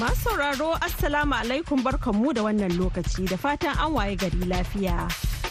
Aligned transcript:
Masu 0.00 0.16
sauraro 0.24 0.72
Assalamu 0.80 1.34
alaikum 1.34 1.82
barkanmu 1.84 2.32
da 2.34 2.42
wannan 2.42 2.72
lokaci 2.78 3.28
da 3.28 3.36
fatan 3.36 3.76
an 3.78 3.92
waye 3.92 4.16
gari 4.16 4.44
lafiya. 4.52 4.96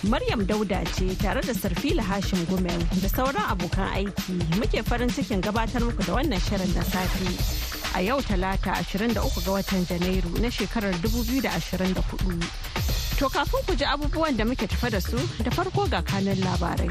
Maryam 0.09 0.45
Dauda 0.45 0.83
ce 0.95 1.15
tare 1.21 1.41
da 1.41 1.53
Sarfila 1.53 2.01
Hashim 2.01 2.43
Gumel 2.49 2.79
da 3.01 3.07
sauran 3.07 3.45
abokan 3.53 3.87
aiki 3.93 4.33
muke 4.59 4.81
farin 4.83 5.09
cikin 5.09 5.41
gabatar 5.41 5.81
muku 5.85 6.03
da 6.07 6.13
wannan 6.17 6.39
shirin 6.47 6.73
da 6.73 6.81
safe. 6.81 7.95
A 7.95 8.01
yau 8.01 8.19
talata 8.21 8.73
23 8.83 9.13
ga 9.13 9.51
watan 9.51 9.85
Janairu 9.85 10.33
na 10.41 10.49
shekarar 10.49 10.93
2024. 11.05 13.19
To 13.19 13.29
kafin 13.29 13.61
ku 13.67 13.75
ji 13.75 13.85
abubuwan 13.85 14.35
da 14.37 14.43
muke 14.43 14.67
tafa 14.67 14.89
da 14.89 14.99
su 14.99 15.17
da 15.43 15.51
farko 15.51 15.85
ga 15.89 16.01
kanan 16.01 16.37
labarai. 16.41 16.89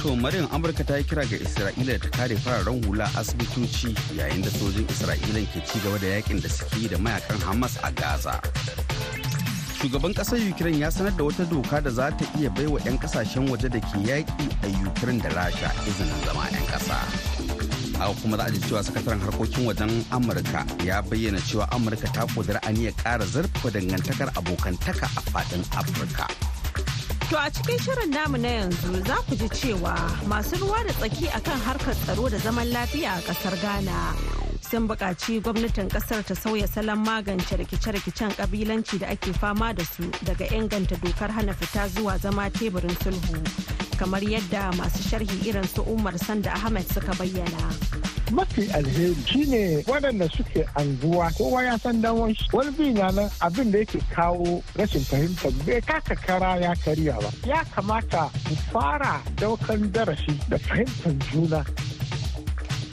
To 0.00 0.16
Maryam 0.16 0.46
Amurka 0.48 0.80
ta 0.86 0.96
yi 0.96 1.04
kira 1.04 1.28
ga 1.28 1.36
Isra'ila 1.36 2.00
ta 2.00 2.08
kare 2.08 2.32
fararen 2.40 2.80
hula 2.88 3.04
asibitoci 3.20 3.92
yayin 4.16 4.40
da 4.42 4.48
sojin 4.48 4.86
Isra'ila 4.88 5.42
ke 5.52 5.60
ci 5.68 5.76
gaba 5.84 5.98
da 6.00 6.06
yaƙin 6.16 6.40
da 6.40 6.48
suke 6.48 6.88
da 6.88 6.96
mayaƙan 6.96 7.36
Hamas 7.44 7.76
a 7.84 7.92
Gaza. 7.92 8.40
Shugaban 9.76 10.14
ƙasar 10.16 10.40
Ukraine 10.40 10.78
ya 10.80 10.88
sanar 10.88 11.12
da 11.18 11.24
wata 11.24 11.44
doka 11.44 11.82
da 11.84 11.90
za 11.90 12.08
ta 12.16 12.24
iya 12.40 12.48
baiwa 12.48 12.80
'yan 12.80 12.96
ƙasashen 12.96 13.44
waje 13.52 13.68
da 13.68 13.76
ke 13.78 14.00
yaƙi 14.00 14.24
a 14.64 14.68
Ukraine 14.88 15.20
da 15.20 15.28
Rasha 15.36 15.68
izinin 15.84 16.24
zama 16.24 16.48
'yan 16.48 16.64
ƙasa. 16.72 16.96
Haka 18.00 18.14
kuma 18.24 18.36
za 18.40 18.44
a 18.44 18.50
ji 18.50 18.58
cewa 18.64 18.80
sakataren 18.80 19.20
harkokin 19.20 19.68
wajen 19.68 19.92
Amurka 20.08 20.64
ya 20.82 21.02
bayyana 21.04 21.44
cewa 21.44 21.68
Amurka 21.76 22.08
ta 22.08 22.24
ƙudiri 22.24 22.56
aniyar 22.64 22.96
ƙara 23.04 23.24
zurfafa 23.28 23.68
dangantakar 23.68 24.32
abokantaka 24.32 25.04
a 25.12 25.20
faɗin 25.28 25.60
Afirka. 25.76 26.49
To 27.30 27.36
a 27.38 27.46
cikin 27.48 27.78
shirin 27.78 28.10
namu 28.10 28.38
na 28.38 28.48
yanzu 28.48 29.06
za 29.06 29.14
ku 29.28 29.36
ji 29.36 29.46
cewa 29.48 29.94
masu 30.26 30.56
ruwa 30.58 30.82
da 30.84 30.92
tsaki 30.92 31.28
akan 31.30 31.60
harkar 31.62 31.94
tsaro 31.94 32.28
da 32.28 32.38
zaman 32.38 32.66
lafiya 32.72 33.12
a 33.14 33.20
ƙasar 33.22 33.54
Ghana 33.62 34.14
sun 34.70 34.88
buƙaci 34.88 35.40
gwamnatin 35.40 35.86
ƙasar 35.88 36.26
ta 36.26 36.34
sauya 36.34 36.66
salon 36.66 36.98
magance 37.04 37.54
rikice-rikicen 37.56 38.34
kabilanci 38.34 38.98
da 38.98 39.06
ake 39.14 39.32
fama 39.32 39.72
da 39.72 39.84
su 39.84 40.02
daga 40.26 40.44
inganta 40.50 40.96
dokar 40.98 41.30
hana 41.30 41.54
fita 41.54 41.86
zuwa 41.88 42.18
zama 42.18 42.50
teburin 42.50 42.96
sulhu 42.98 43.38
kamar 43.96 44.20
yadda 44.26 44.72
masu 44.74 44.98
sharhi 45.08 45.46
irin 45.46 45.68
su 45.68 45.82
Umar 45.82 46.18
Sanda 46.18 46.50
Ahmed 46.52 46.86
suka 46.92 47.12
bayyana. 47.14 48.09
Mafi 48.30 48.70
alheri 48.72 49.14
shine 49.26 49.82
waɗanda 49.86 50.28
suke 50.30 50.64
anguwa. 50.76 51.30
Kowa 51.36 51.62
ya 51.64 51.76
san 51.78 52.00
dan 52.00 52.16
wani 52.16 52.70
bi 52.76 52.92
na 52.92 53.10
nan 53.10 53.30
abin 53.40 53.70
da 53.72 53.78
yake 53.78 53.98
kawo 54.14 54.62
rashin 54.76 55.02
fahimta 55.04 55.50
bai 55.66 55.80
kaka 55.80 56.14
kara 56.16 56.60
ya 56.60 56.74
karya 56.74 57.16
ba. 57.20 57.30
Ya 57.46 57.64
kamata 57.74 58.30
mu 58.48 58.56
fara 58.72 59.20
ɗaukan 59.36 59.90
darasi 59.92 60.34
da 60.48 60.56
fahimtar 60.58 61.14
juna. 61.32 61.64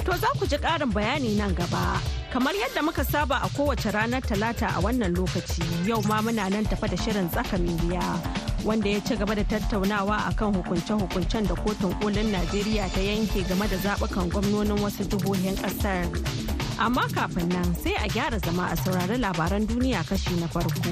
To 0.05 0.11
za 0.17 0.27
ku 0.39 0.45
ji 0.47 0.57
ƙarin 0.57 0.91
bayani 0.93 1.35
nan 1.37 1.53
gaba. 1.53 1.99
Kamar 2.31 2.53
yadda 2.53 2.81
muka 2.83 3.03
saba 3.03 3.39
a 3.43 3.49
kowace 3.49 3.91
ranar 3.91 4.21
talata 4.21 4.67
a 4.77 4.81
wannan 4.81 5.15
lokaci 5.15 5.63
yau 5.87 6.01
ma 6.07 6.21
muna 6.21 6.49
nan 6.49 6.65
tafa 6.65 6.87
da 6.87 6.95
shirin 6.95 7.29
tsaka 7.31 7.57
biya 7.57 8.36
wanda 8.67 8.89
ya 8.89 8.99
ci 8.99 9.15
gaba 9.15 9.35
da 9.35 9.43
tattaunawa 9.43 10.17
akan 10.27 10.53
hukunce-hukuncen 10.59 11.47
da 11.47 11.55
kotun 11.55 11.93
kolin 12.03 12.27
Najeriya 12.31 12.89
ta 12.91 12.99
yanke 12.99 13.41
game 13.47 13.63
da 13.71 13.77
zaɓukan 13.79 14.27
gwamnonin 14.29 14.75
wasu 14.83 15.03
jihohin 15.07 15.55
ƙasar. 15.55 16.03
Amma 16.77 17.07
kafin 17.15 17.47
nan 17.49 17.75
sai 17.75 17.95
a 17.95 18.07
gyara 18.11 18.37
zama 18.43 18.67
a 18.67 18.75
saurari 18.75 19.15
labaran 19.17 19.63
duniya 19.67 20.03
kashi 20.03 20.35
na 20.35 20.47
farko. 20.47 20.91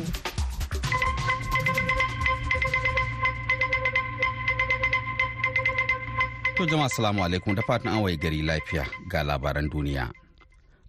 To 6.55 6.63
jama'a 6.65 6.87
salamu 6.89 7.19
alaikum 7.27 7.55
da 7.55 7.61
fatan 7.67 7.91
an 7.91 8.17
gari 8.17 8.39
lafiya 8.41 8.87
ga 9.11 9.23
labaran 9.27 9.67
duniya. 9.69 10.24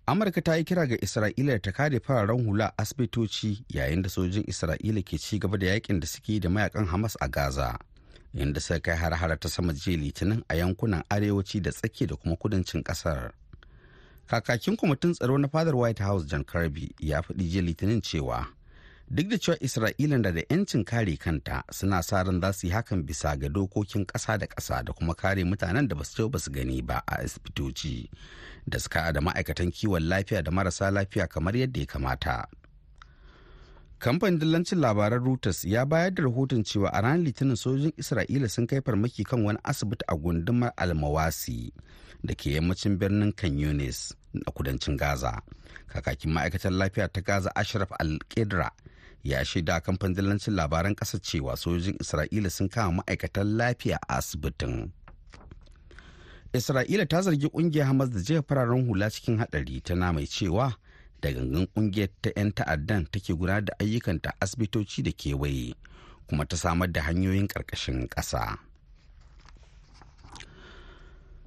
Amurka 0.09 0.41
ta 0.43 0.55
yi 0.56 0.65
kira 0.65 0.87
ga 0.87 0.97
Isra'ila 1.03 1.59
ta 1.62 1.72
kare 1.72 1.99
fararen 2.00 2.44
hula 2.47 2.72
asibitoci 2.78 3.65
yayin 3.69 4.03
da 4.03 4.09
sojin 4.09 4.44
Isra'ila 4.47 5.03
ke 5.03 5.19
ci 5.19 5.39
gaba 5.39 5.59
da 5.59 5.67
yaƙin 5.67 6.00
da 6.00 6.06
suke 6.06 6.39
da 6.41 6.49
mayaƙan 6.49 6.87
Hamas 6.87 7.17
a 7.21 7.28
Gaza. 7.28 7.78
Inda 8.34 8.61
suka 8.61 8.81
kai 8.81 8.95
har-hara 8.97 9.37
ta 9.37 9.49
sama 9.49 9.72
jiya 9.72 9.99
litinin 9.99 10.43
a 10.49 10.55
yankunan 10.55 11.03
arewaci 11.11 11.61
da 11.62 11.71
tsaki 11.72 12.06
da 12.06 12.15
kuma 12.15 12.37
kudancin 12.37 12.83
ƙasar. 12.84 13.33
Kakakin 14.31 14.77
kwamitin 14.77 15.15
tsaro 15.15 15.37
na 15.39 15.49
fadar 15.49 15.75
White 15.75 15.99
House 15.99 16.25
John 16.25 16.45
Kirby 16.45 16.95
ya 17.00 17.22
faɗi 17.22 17.50
jiya 17.50 17.62
litinin 17.66 18.00
cewa 18.00 18.47
duk 19.11 19.28
da 19.28 19.39
cewa 19.39 19.56
isra'ila 19.62 20.19
da 20.22 20.33
da 20.33 20.43
'yancin 20.50 20.84
kare 20.84 21.17
kanta 21.17 21.62
suna 21.71 22.03
sa 22.03 22.22
ran 22.22 22.41
za 22.41 22.53
su 22.53 22.67
yi 22.67 22.72
hakan 22.72 23.03
bisa 23.06 23.37
ga 23.39 23.49
dokokin 23.49 24.06
ƙasa 24.06 24.39
da 24.39 24.47
ƙasa 24.47 24.83
da 24.84 24.93
kuma 24.93 25.15
kare 25.15 25.44
mutanen 25.44 25.89
da 25.89 25.94
ba 25.94 26.05
su 26.05 26.28
ba 26.28 26.39
su 26.39 26.50
gani 26.50 26.83
ba 26.83 27.03
a 27.06 27.22
asibitoci 27.22 28.11
da 28.66 28.78
suka 28.78 29.12
da 29.12 29.21
ma'aikatan 29.21 29.71
kiwon 29.71 30.09
lafiya 30.09 30.43
da 30.43 30.50
marasa 30.50 30.91
lafiya 30.91 31.28
kamar 31.28 31.55
yadda 31.56 31.81
ya 31.81 31.87
kamata. 31.87 32.47
Kamfanin 33.99 34.39
dillancin 34.43 34.81
labaran 34.81 35.22
reuters 35.25 35.65
ya 35.65 35.87
bayar 35.87 36.11
da 36.15 36.22
rahoton 36.22 36.65
cewa 36.65 36.91
a 36.93 37.00
ranar 37.00 37.22
litinin 37.22 37.56
sojojin 37.56 37.93
isra'ila 37.97 38.49
sun 38.50 38.66
kai 38.66 38.81
farmaki 38.83 39.22
kan 39.25 39.45
wani 39.45 39.59
asibiti 39.65 40.03
a 40.09 40.16
gundumar 40.19 40.72
almawasi 40.77 41.71
da 42.27 42.34
ke 42.34 42.50
yammacin 42.59 42.99
birnin 42.99 43.33
kan 43.33 43.55
yunis 43.59 44.12
a 44.47 44.50
kudancin 44.50 44.97
gaza. 44.99 45.41
Kakakin 45.87 46.33
ma'aikatar 46.34 46.72
lafiya 46.75 47.06
ta 47.09 47.21
gaza 47.22 47.50
ashraf 47.55 47.89
al-qidra 48.03 48.71
ya 49.25 49.44
shaida 49.44 49.81
kamfanin 49.81 50.15
dillancin 50.16 50.54
labaran 50.54 50.94
ƙasar 50.94 51.21
cewa 51.21 51.56
sojojin 51.56 51.97
isra'ila 52.00 52.50
sun 52.50 52.69
kama 52.69 52.93
ma'aikatan 53.03 53.56
lafiya 53.56 53.99
a 54.09 54.16
asibitin 54.19 54.91
isra'ila 56.53 57.06
ta 57.09 57.22
zargi 57.22 57.49
ƙungiyar 57.49 57.87
hamas 57.87 58.10
da 58.10 58.21
jefa 58.21 58.43
fararen 58.43 58.87
hula 58.87 59.10
cikin 59.10 59.38
haɗari 59.38 59.81
tana 59.82 60.12
mai 60.12 60.27
cewa 60.27 60.77
da 61.21 61.32
gangan 61.32 61.66
ƙungiyar 61.75 62.09
ta 62.22 62.31
'yan 62.37 62.53
ta'addan 62.53 63.06
take 63.10 63.34
gudanar 63.34 63.65
da 63.65 63.72
ayyukanta 63.81 64.32
asibitoci 64.41 65.03
da 65.03 65.10
kewaye 65.12 65.75
kuma 66.28 66.47
ta 66.47 66.56
samar 66.56 66.93
da 66.93 67.03
hanyoyin 67.03 67.47
ƙarƙashin 67.48 68.09
ƙasa. 68.09 68.66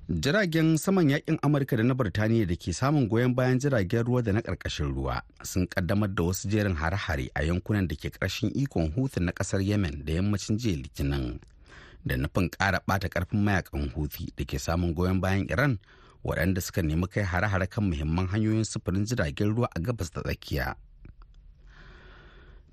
Jiragen 0.09 0.77
saman 0.81 1.09
yaƙin 1.09 1.37
amurka 1.45 1.77
da 1.77 1.83
na 1.85 1.93
birtaniya 1.93 2.45
da 2.49 2.55
ke 2.57 2.73
samun 2.73 3.05
goyon 3.07 3.35
bayan 3.37 3.59
jiragen 3.61 4.03
ruwa 4.03 4.23
da 4.25 4.31
na 4.33 4.41
ƙarƙashin 4.41 4.89
ruwa 4.95 5.21
sun 5.45 5.67
kaddamar 5.69 6.09
da 6.15 6.23
wasu 6.23 6.49
jerin 6.49 6.73
hare-hare 6.75 7.29
a 7.37 7.43
yankunan 7.45 7.85
da 7.87 7.93
ke 7.95 8.09
ƙarshen 8.09 8.49
ikon 8.57 8.89
hutu 8.97 9.19
na 9.21 9.31
ƙasar 9.31 9.61
yemen 9.61 10.01
da 10.05 10.13
yammacin 10.17 10.57
jiya 10.57 10.81
litinin 10.81 11.39
da 12.05 12.15
nufin 12.17 12.49
ƙara 12.49 12.81
ɓata 12.87 13.05
ƙarfin 13.09 13.43
mayaƙan 13.45 13.89
huthi 13.93 14.33
da 14.35 14.45
ke 14.49 14.57
samun 14.59 14.93
goyon 14.97 15.21
bayan 15.21 15.45
iran 15.49 15.77
waɗanda 16.25 16.61
suka 16.61 16.81
nemi 16.81 17.05
kai 17.07 17.21
hare-hare 17.23 17.67
kan 17.69 17.83
muhimman 17.85 18.27
hanyoyin 18.33 18.65
sufurin 18.65 19.05
jiragen 19.05 19.53
ruwa 19.55 19.69
a 19.75 19.79
gabas 19.79 20.09
da 20.11 20.21
tsakiya. 20.25 20.73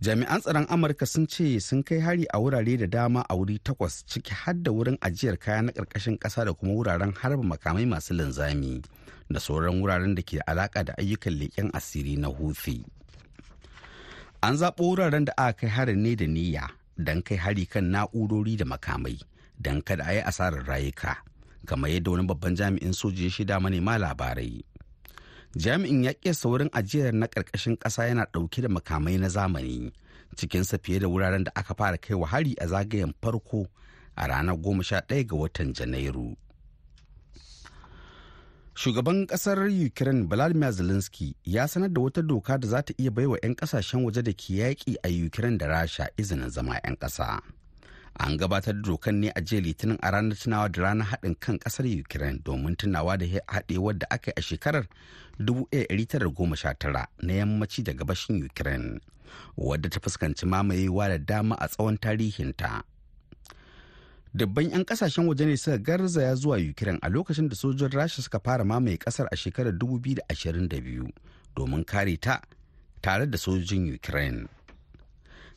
Jami'an 0.01 0.41
tsaron 0.41 0.67
amurka 0.69 1.07
sun 1.07 1.27
ce 1.27 1.57
sun 1.61 1.83
kai 1.83 2.01
hari 2.01 2.25
a 2.35 2.39
wurare 2.39 2.77
da 2.77 2.87
dama 2.87 3.25
a 3.29 3.35
wuri 3.37 3.57
takwas 3.59 4.05
ciki 4.07 4.33
har 4.35 4.55
da 4.55 4.71
wurin 4.73 4.99
ajiyar 5.01 5.37
kaya 5.39 5.63
na 5.63 5.73
ƙarƙashin 5.73 6.19
ƙasa 6.19 6.45
da 6.45 6.53
kuma 6.53 6.73
wuraren 6.77 7.13
harba 7.17 7.43
makamai 7.43 7.87
masu 7.89 8.13
linzami 8.15 8.83
da 9.31 9.41
sauran 9.41 9.81
wuraren 9.81 10.15
da 10.15 10.23
ke 10.23 10.39
alaƙa 10.47 10.85
da 10.85 10.93
ayyukan 11.01 11.33
leƙen 11.41 11.71
asiri 11.73 12.17
na 12.21 12.29
huthi 12.29 12.85
an 14.43 14.57
zaɓo 14.57 14.85
wuraren 14.85 15.25
da 15.25 15.33
aka 15.37 15.53
kai 15.65 15.69
harin 15.73 16.03
ne 16.03 16.15
da 16.17 16.27
niyya 16.29 16.69
don 16.99 17.23
kai 17.23 17.37
hari 17.37 17.65
kan 17.67 17.89
na'urori 17.91 18.57
da 18.57 18.65
makamai 18.69 19.17
don 19.61 19.81
kada 19.83 20.05
a 20.05 20.13
yi 20.13 20.21
asarar 20.21 20.65
rayuka 20.69 21.17
kamar 21.67 21.91
yadda 21.91 22.11
wani 22.13 22.27
babban 22.29 22.55
jami'in 22.57 22.93
soji 22.93 23.31
shida 23.33 23.61
manema 23.61 23.97
labarai. 23.99 24.61
Jami'in 25.57 26.05
ya 26.05 26.13
kesa 26.15 26.49
wurin 26.49 26.69
ajiyar 26.73 27.13
na 27.15 27.27
ƙarƙashin 27.27 27.77
ƙasa 27.79 28.07
yana 28.09 28.27
ɗauke 28.33 28.63
da 28.63 28.69
makamai 28.69 29.19
na 29.19 29.29
zamani 29.29 29.93
cikinsa 30.37 30.79
fiye 30.79 30.99
da 31.01 31.09
wuraren 31.09 31.45
da 31.45 31.53
aka 31.55 31.75
fara 31.75 31.97
kai 31.99 32.15
wa 32.15 32.27
hari 32.27 32.55
a 32.61 32.67
zagayen 32.67 33.15
farko 33.23 33.67
a 34.17 34.27
ranar 34.29 34.57
goma 34.57 34.83
sha 34.85 35.01
ɗaya 35.01 35.27
ga 35.27 35.37
watan 35.37 35.73
janairu. 35.73 36.37
Shugaban 38.75 39.27
ƙasar 39.27 39.59
ukraine 39.87 40.27
vladimir 40.29 40.73
zelensky 40.73 41.35
ya 41.45 41.67
sanar 41.69 41.93
da 41.93 42.01
wata 42.01 42.23
doka 42.23 42.59
da 42.59 42.69
za 42.69 42.83
ta 42.83 42.95
iya 42.99 43.11
baiwa 43.11 43.39
'yan 43.43 43.55
ƙasashen 43.57 44.05
waje 44.05 44.23
da 44.23 44.33
ke 44.33 44.55
yaƙi 44.61 44.97
a 45.03 45.09
ukraine 45.27 45.57
da 45.59 45.67
rasha 45.67 46.09
izinin 46.19 46.51
zama 46.51 46.75
'yan 46.85 46.97
ƙasa. 46.97 47.41
An 48.19 48.37
gabatar 48.39 48.75
da 48.75 48.83
dokan 48.83 49.21
ne 49.21 49.29
a 49.35 49.41
jiya 49.41 49.61
litinin 49.63 49.99
a 50.03 50.11
ranar 50.11 50.37
tunawa 50.37 50.69
da 50.73 50.83
ranar 50.83 51.07
haɗin 51.07 51.35
kan 51.41 51.59
ƙasar 51.59 51.87
ukraine 52.01 52.39
domin 52.45 52.77
tunawa 52.77 53.19
da 53.19 53.27
haɗewar 53.27 53.99
da 53.99 54.07
aka 54.11 54.31
yi 54.31 54.35
a 54.37 54.43
shekarar 54.43 54.87
1919 55.39 57.07
na 57.23 57.33
yammaci 57.33 57.83
da 57.85 57.93
gabashin 57.93 58.45
ukraine 58.45 59.01
wadda 59.57 59.89
ta 59.91 60.01
fuskanci 60.01 60.47
mamayewa 60.47 61.09
da 61.09 61.19
dama 61.19 61.57
a 61.59 61.69
tsawon 61.69 61.99
tarihinta. 61.99 62.83
Dubban 64.35 64.71
'yan 64.71 64.85
ƙasashen 64.85 65.27
waje 65.29 65.47
ne 65.47 65.57
suka 65.57 65.79
garzaya 65.79 66.35
zuwa 66.37 66.57
ukraine 66.61 66.99
a 67.03 67.09
lokacin 67.09 67.49
da 67.49 67.55
sojojin 67.57 67.89
rasha 67.93 68.23
suka 68.23 68.39
fara 68.41 68.65
mamaye 68.65 68.97
ƙasar 68.99 69.29
a 69.33 69.37
shekarar 69.37 69.73
2022 69.73 71.09
domin 71.57 71.85
kare 71.85 72.17
ta 72.17 72.41
tare 73.03 73.27
da 73.27 73.39
sojojin 73.39 73.95
ukraine. 73.95 74.49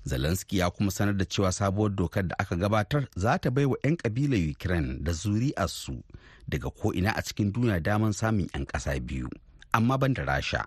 Zelensky 0.09 0.57
ya 0.57 0.69
kuma 0.69 0.91
sanar 0.91 1.17
da 1.17 1.25
cewa 1.25 1.51
sabuwar 1.51 1.91
dokar 1.95 2.27
da 2.27 2.35
aka 2.39 2.56
gabatar 2.56 3.06
za 3.15 3.38
ta 3.38 3.50
bai 3.53 3.65
wa 3.65 3.77
'yan 3.83 3.95
kabilar 4.01 4.41
ukraine 4.51 4.97
da 5.06 5.11
zuri'arsu 5.13 6.01
daga 6.50 6.69
ko'ina 6.69 7.11
a 7.15 7.21
cikin 7.21 7.53
duniya 7.53 7.79
damar 7.79 8.13
samun 8.13 8.50
'yan 8.53 8.65
ƙasa 8.65 8.97
biyu 9.00 9.29
amma 9.77 9.97
ban 10.01 10.13
da 10.13 10.23
rasha 10.25 10.65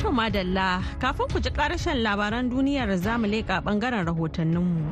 To 0.00 0.08
madalla 0.18 0.82
kafin 0.98 1.28
ku 1.30 1.38
ji 1.38 1.50
karashen 1.54 2.02
labaran 2.02 2.50
duniyar 2.50 2.90
za 2.98 3.14
mu 3.18 3.26
leƙa 3.30 3.62
ɓangaren 3.62 4.02
rahotanninmu. 4.10 4.90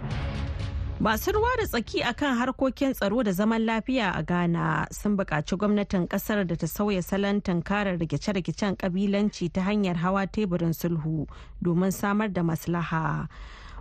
Masu 1.00 1.32
ruwa 1.32 1.48
da 1.56 1.66
tsaki 1.66 2.02
akan 2.02 2.36
harkokin 2.38 2.92
tsaro 2.94 3.22
da 3.22 3.32
zaman 3.32 3.62
lafiya 3.64 4.12
a 4.14 4.22
Ghana 4.22 4.86
sun 4.90 5.16
buƙaci 5.16 5.56
gwamnatin 5.56 6.08
ƙasar 6.08 6.46
da 6.46 6.56
ta 6.56 6.66
sauya 6.66 7.02
salon 7.02 7.40
tunkarar 7.40 7.98
rikice-rikicen 7.98 8.76
ƙabilanci 8.76 9.52
ta 9.52 9.60
hanyar 9.62 9.94
hawa 9.96 10.26
teburin 10.26 10.72
sulhu 10.74 11.26
domin 11.62 11.92
samar 11.92 12.28
da 12.28 12.42
maslaha. 12.42 13.28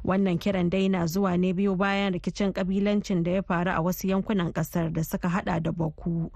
wannan 0.06 0.38
kiran 0.40 0.70
dai 0.70 0.88
na 0.88 1.06
zuwa 1.10 1.34
ne 1.40 1.54
biyu 1.54 1.76
bayan 1.76 2.14
rikicin 2.14 2.54
kabilancin 2.54 3.24
da 3.24 3.32
ya 3.32 3.42
faru 3.42 3.72
a 3.72 3.82
wasu 3.82 4.08
yankunan 4.08 4.54
ƙasar 4.54 4.94
da 4.94 5.02
suka 5.04 5.28
hada 5.30 5.60
da 5.60 5.72
baku 5.72 6.30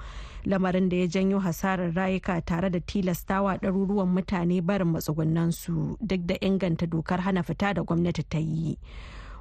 lamarin 0.45 0.89
da 0.89 0.97
ya 0.97 1.07
janyo 1.07 1.39
hasarar 1.39 1.93
rayuka 1.93 2.41
tare 2.41 2.69
da 2.71 2.79
tilastawa 2.79 3.57
ɗaruruwan 3.61 4.09
mutane 4.11 4.61
barin 4.65 4.87
matsugunansu 4.91 5.95
duk 6.01 6.19
da 6.25 6.35
inganta 6.41 6.87
dokar 6.89 7.19
hana 7.21 7.43
fita 7.43 7.73
da 7.73 7.83
gwamnati 7.85 8.23
ta 8.27 8.39
yi 8.39 8.77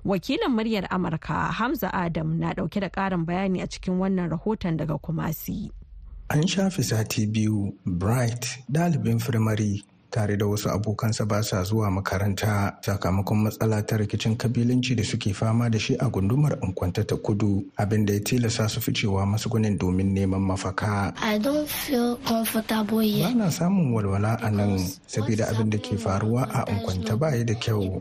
wakilin 0.04 0.50
muryar 0.50 0.86
amurka 0.90 1.52
hamza 1.52 1.92
adam 1.94 2.38
na 2.38 2.52
ɗauke 2.52 2.80
da 2.80 2.88
karin 2.88 3.24
bayani 3.26 3.62
a 3.62 3.66
cikin 3.66 3.98
wannan 3.98 4.30
rahoton 4.30 4.76
daga 4.76 4.98
kumasi. 4.98 5.70
An 6.30 6.46
shafe 6.46 6.82
sati 6.82 7.26
biyu 7.26 7.74
bright 7.84 8.46
dalibin 8.70 9.18
firimari 9.18 9.82
tare 10.10 10.36
da 10.36 10.46
wasu 10.46 10.70
abokansa 10.70 11.24
ba 11.26 11.42
sa 11.42 11.62
zuwa 11.62 11.90
makaranta 11.90 12.76
sakamakon 12.82 13.38
matsala 13.46 13.82
ta 13.86 13.96
rikicin 13.96 14.36
kabilanci 14.36 14.94
da 14.94 15.04
suke 15.04 15.32
fama 15.34 15.70
da 15.70 15.78
shi 15.78 15.94
a 15.98 16.08
gundumar 16.10 16.58
Nkwanta 16.60 17.04
ta 17.06 17.16
kudu 17.16 17.64
abin 17.76 18.06
da 18.06 18.12
ya 18.14 18.20
tilasta 18.20 18.68
su 18.68 18.80
ficewa 18.80 19.26
gunin 19.50 19.78
domin 19.78 20.12
neman 20.14 20.40
mafaka. 20.40 21.12
Ba 21.16 21.38
na 23.34 23.50
samun 23.50 23.92
walwala 23.94 24.38
a 24.42 24.50
nan 24.50 24.78
saboda 25.06 25.48
abin 25.48 25.70
da 25.70 25.78
ke 25.78 25.96
faruwa 25.96 26.42
a 26.52 26.64
Nkwanta 26.72 27.16
ba 27.18 27.30
da 27.44 27.54
kyau. 27.54 27.98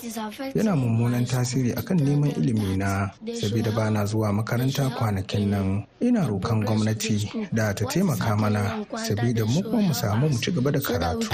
Yana 0.55 0.75
mummunan 0.75 1.25
tasiri 1.25 1.73
akan 1.77 1.97
neman 2.00 2.31
ilimi 2.38 2.77
na 2.77 3.09
saboda 3.41 3.71
ba 3.71 3.89
na 3.91 4.05
zuwa 4.05 4.33
makaranta 4.33 4.89
kwanakin 4.97 5.50
nan. 5.50 5.83
Ina 6.01 6.27
rokan 6.27 6.63
gwamnati 6.65 7.29
da 7.53 7.73
ta 7.73 7.85
taimaka 7.85 8.35
mana 8.35 8.85
saboda 8.97 9.45
mu 9.45 9.62
kuma 9.63 9.81
mu 9.81 9.94
samu 9.94 10.29
mu 10.29 10.38
ci 10.41 10.51
gaba 10.51 10.71
da 10.71 10.79
karatu. 10.79 11.29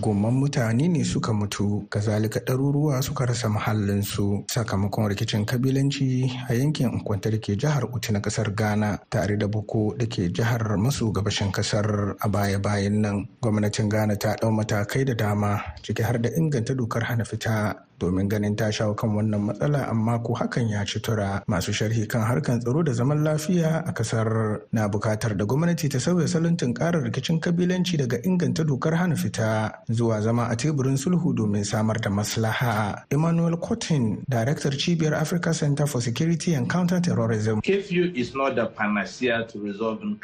Gomman 0.00 0.34
mutane 0.34 0.88
ne 0.88 1.04
suka 1.04 1.32
mutu, 1.32 1.86
kazalika 1.88 2.40
ɗaruruwa 2.40 3.02
suka 3.02 3.26
rasa 3.26 3.48
mahallinsu 3.48 4.44
sakamakon 4.48 5.08
rikicin 5.08 5.44
kabilanci 5.46 6.30
a 6.48 6.54
yankin 6.54 6.88
Nkwanta 6.92 7.30
da 7.30 7.38
ke 7.38 7.56
jihar 7.56 7.84
Uti 7.92 8.12
na 8.12 8.20
ƙasar 8.20 8.54
Ghana 8.54 8.98
tare 9.10 9.36
da 9.38 9.46
Boko 9.48 9.94
da 9.96 10.06
ke 10.06 10.28
jihar 10.32 10.76
maso 10.78 11.10
gabashin 11.12 11.50
ƙasar 11.52 12.16
a 12.20 12.28
baya-bayan 12.28 13.00
nan. 13.00 13.28
Gwamnatin 13.40 13.88
Ghana 13.88 14.16
ta 14.16 14.36
ɗau 14.36 14.50
matakai 14.52 15.04
da 15.06 15.14
dama 15.14 15.60
ciki 15.82 16.02
har 16.02 16.18
da 16.18 16.28
inganta 16.30 16.74
dokar 16.74 17.02
hana 17.02 17.24
fita 17.24 17.74
domin 18.02 18.28
ganin 18.28 18.56
ta 18.56 18.66
shawo 18.70 18.94
kan 18.98 19.10
wannan 19.14 19.40
matsala 19.46 19.86
amma 19.88 20.18
ko 20.18 20.34
hakan 20.34 20.68
ya 20.68 20.84
ci 20.84 20.98
tura. 21.00 21.42
Masu 21.46 21.70
sharhi 21.72 22.08
kan 22.10 22.22
harkan 22.26 22.58
tsaro 22.60 22.82
da 22.82 22.92
zaman 22.92 23.22
lafiya 23.22 23.86
a 23.86 23.92
ƙasar 23.94 24.60
na 24.72 24.88
buƙatar 24.88 25.36
da 25.38 25.44
gwamnati 25.44 25.88
ta 25.88 25.98
sauya 25.98 26.26
salon 26.28 26.56
tunkarar 26.56 27.02
rikicin 27.06 27.38
kabilanci 27.40 27.96
daga 27.98 28.18
inganta 28.26 28.64
dokar 28.66 28.94
hana 28.98 29.14
fita 29.14 29.70
zuwa 29.90 30.20
zama 30.20 30.48
a 30.50 30.56
teburin 30.56 30.98
sulhu 30.98 31.32
domin 31.34 31.64
samar 31.64 31.96
da 32.02 32.10
maslaha. 32.10 33.04
Emmanuel 33.10 33.56
cotton 33.56 34.24
daraktar 34.28 34.74
cibiyar 34.74 35.14
africa 35.14 35.54
center 35.54 35.86
for 35.86 36.00
security 36.00 36.54
and 36.54 36.68
counter-terrorism. 36.68 37.60
Is 37.64 38.34
not 38.34 38.56
the 38.56 38.66
panacea 38.66 39.46
to 39.52 39.58
resolve 39.60 40.02
mu 40.02 40.16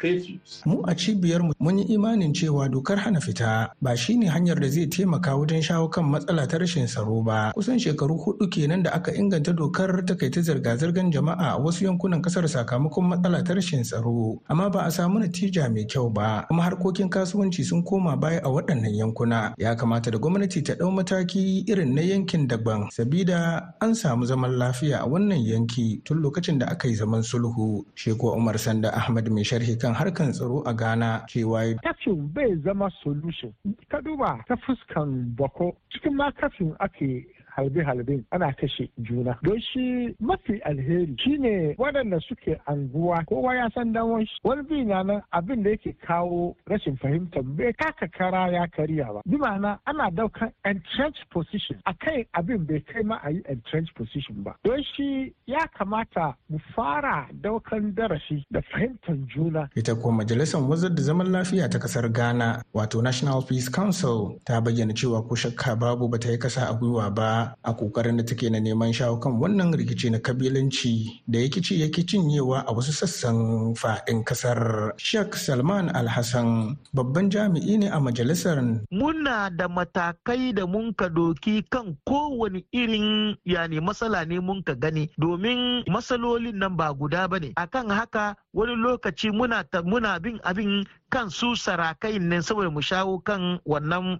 a 0.87 0.93
cibiyar 0.95 1.41
mun 1.59 1.77
yi 1.79 1.95
imanin 1.95 2.33
cewa 2.33 2.67
dokar 2.69 2.97
hana 2.97 3.19
fita 3.21 3.71
ba 3.81 3.95
shine 3.95 4.27
hanyar 4.27 4.59
da 4.59 4.67
zai 4.67 4.87
taimaka 4.87 5.35
wajen 5.37 5.61
shawo 5.63 5.87
kan 5.91 6.03
matsala 6.03 6.47
ta 6.47 6.57
rashin 6.57 6.85
tsaro 6.87 7.21
ba. 7.23 7.53
Kusan 7.69 7.79
shekaru 7.79 8.17
huɗu 8.17 8.49
kenan 8.49 8.83
da 8.83 8.91
aka 8.93 9.11
inganta 9.13 9.53
dokar 9.53 10.01
takaita 10.05 10.41
zirga-zirgar 10.41 11.05
jama'a 11.13 11.53
a 11.53 11.57
wasu 11.61 11.85
yankunan 11.85 12.17
ƙasar 12.21 12.47
sakamakon 12.49 13.05
matsala 13.13 13.43
ta 13.45 13.53
rashin 13.53 13.83
tsaro. 13.85 14.41
Amma 14.49 14.69
ba 14.71 14.85
a 14.87 14.91
samu 14.91 15.19
natija 15.19 15.69
mai 15.69 15.85
kyau 15.85 16.09
ba 16.09 16.45
kuma 16.49 16.63
harkokin 16.63 17.09
kasuwanci 17.13 17.61
sun 17.63 17.83
koma 17.83 18.17
baya 18.17 18.41
a 18.43 18.49
waɗannan 18.49 18.89
yankuna. 18.97 19.53
Ya 19.59 19.75
kamata 19.75 20.09
da 20.09 20.17
gwamnati 20.17 20.65
ta 20.65 20.73
ɗau 20.73 20.89
mataki 20.89 21.61
irin 21.69 21.93
na 21.93 22.01
yankin 22.01 22.47
daban 22.47 22.89
sabida 22.89 23.69
an 23.81 23.93
samu 23.93 24.25
zaman 24.25 24.57
lafiya 24.57 25.03
a 25.03 25.07
wannan 25.07 25.37
yanki 25.37 26.01
tun 26.03 26.23
lokacin 26.25 26.57
da 26.57 26.65
aka 26.73 26.87
yi 26.87 26.95
zaman 26.95 27.21
sulhu. 27.21 27.85
Sheko 27.93 28.33
umar 28.35 28.57
sanda 28.57 28.89
ahmad 28.97 29.29
mai 29.29 29.43
sharhi 29.45 29.77
kan 29.79 29.93
harkan 29.93 30.33
tsaro 30.33 30.63
a 30.65 30.73
ghana 30.73 31.21
cewa 31.29 31.61
kafin 31.85 32.33
bai 32.33 32.49
zama 32.65 32.89
solution 33.03 33.53
ka 33.91 34.01
duba 34.01 34.41
ta 34.47 34.55
fuskan 34.65 35.35
bako 35.37 35.77
cikin 35.93 36.15
ma 36.17 36.31
kafin 36.31 36.73
ake 36.81 37.27
halbe-halben 37.59 38.25
ana 38.31 38.51
kashe 38.53 38.89
juna. 39.01 39.37
Don 39.43 39.59
shi 39.73 40.15
mafi 40.19 40.59
alheri 40.65 41.15
shine 41.19 41.75
waɗanda 41.77 42.19
suke 42.27 42.59
anguwa 42.67 43.23
kowa 43.27 43.55
ya 43.55 43.69
san 43.73 43.93
dan 43.93 44.03
wani 44.43 44.63
bi 44.69 44.83
na 44.83 45.03
nan 45.03 45.21
abin 45.33 45.63
da 45.63 45.69
yake 45.69 45.95
kawo 46.07 46.55
rashin 46.69 46.97
fahimtar 46.97 47.43
bai 47.43 47.73
kaka 47.73 48.07
kara 48.07 48.51
ya 48.51 48.67
karya 48.67 49.13
ba. 49.13 49.21
Bi 49.25 49.37
ma'ana 49.37 49.79
ana 49.85 50.09
ɗaukan 50.09 50.51
entrenched 50.65 51.25
position 51.29 51.77
a 51.85 51.93
kai 51.93 52.25
abin 52.37 52.65
bai 52.67 52.79
kai 52.93 53.01
ma 53.03 53.17
a 53.23 53.31
yi 53.31 53.41
entrenched 53.49 53.93
position 53.95 54.43
ba. 54.43 54.55
Don 54.63 54.83
shi 54.95 55.33
ya 55.47 55.67
kamata 55.77 56.35
mu 56.49 56.59
fara 56.75 57.27
ɗaukan 57.41 57.93
darasi 57.95 58.43
da 58.51 58.61
fahimtar 58.71 59.15
juna. 59.33 59.69
Ita 59.75 59.95
kuwa 59.95 60.13
majalisar 60.13 60.61
wazar 60.61 60.89
da 60.95 61.01
zaman 61.01 61.27
lafiya 61.31 61.69
ta 61.69 61.79
ƙasar 61.79 62.11
ghana 62.11 62.63
wato 62.73 63.01
national 63.03 63.41
peace 63.41 63.69
council 63.69 64.39
ta 64.45 64.61
bayyana 64.61 64.93
cewa 64.93 65.21
ko 65.27 65.35
shakka 65.35 65.75
babu 65.79 66.07
bata 66.09 66.31
yi 66.31 66.37
kasa 66.37 66.69
a 66.69 66.73
gwiwa 66.73 67.09
ba. 67.15 67.48
A 67.63 67.73
ƙoƙarin 67.73 68.17
da 68.17 68.23
take 68.23 68.49
na 68.49 68.59
neman 68.59 68.93
shawo 68.93 69.19
kan 69.21 69.39
wannan 69.39 69.73
rikici 69.73 70.09
na 70.11 70.19
kabilanci 70.19 71.21
da 71.27 71.39
ya 71.39 71.47
ci 71.49 71.81
yake 71.81 72.03
cinyewa 72.05 72.63
a 72.67 72.71
wasu 72.73 72.91
sassan 72.91 73.75
faɗin 73.75 74.23
ƙasar 74.23 74.91
Sheikh 74.97 75.35
Salman 75.35 75.89
Alhassan 75.89 76.77
babban 76.93 77.29
jami'i 77.31 77.77
ne 77.79 77.87
a 77.87 77.99
majalisar. 77.99 78.59
Muna 78.91 79.49
da 79.55 79.67
matakai 79.67 80.53
da 80.55 80.65
mun 80.65 80.93
ka 80.93 81.09
doki 81.09 81.63
kan 81.69 81.95
kowane 82.07 82.63
irin 82.73 83.35
yani 83.45 83.79
matsala 83.79 84.25
ne 84.27 84.39
mun 84.39 84.63
ka 84.63 84.73
gani 84.73 85.09
domin 85.19 85.83
matsalolin 85.87 86.55
nan 86.55 86.75
ba 86.77 86.93
guda 86.93 87.27
ba 87.27 87.39
ne. 87.39 87.53
Akan 87.57 87.89
haka 87.89 88.35
wani 88.53 88.75
lokaci 88.75 89.31
muna 89.31 89.63
muna 89.83 90.19
bin 90.21 90.39
abin 90.43 90.85
kan 91.09 91.29
su 91.29 91.55
sarakai 91.57 92.19
ne 92.19 92.41
saboda 92.41 92.69
mu 92.69 92.81
shawo 92.81 93.19
kan 93.25 93.59
wannan 93.65 94.19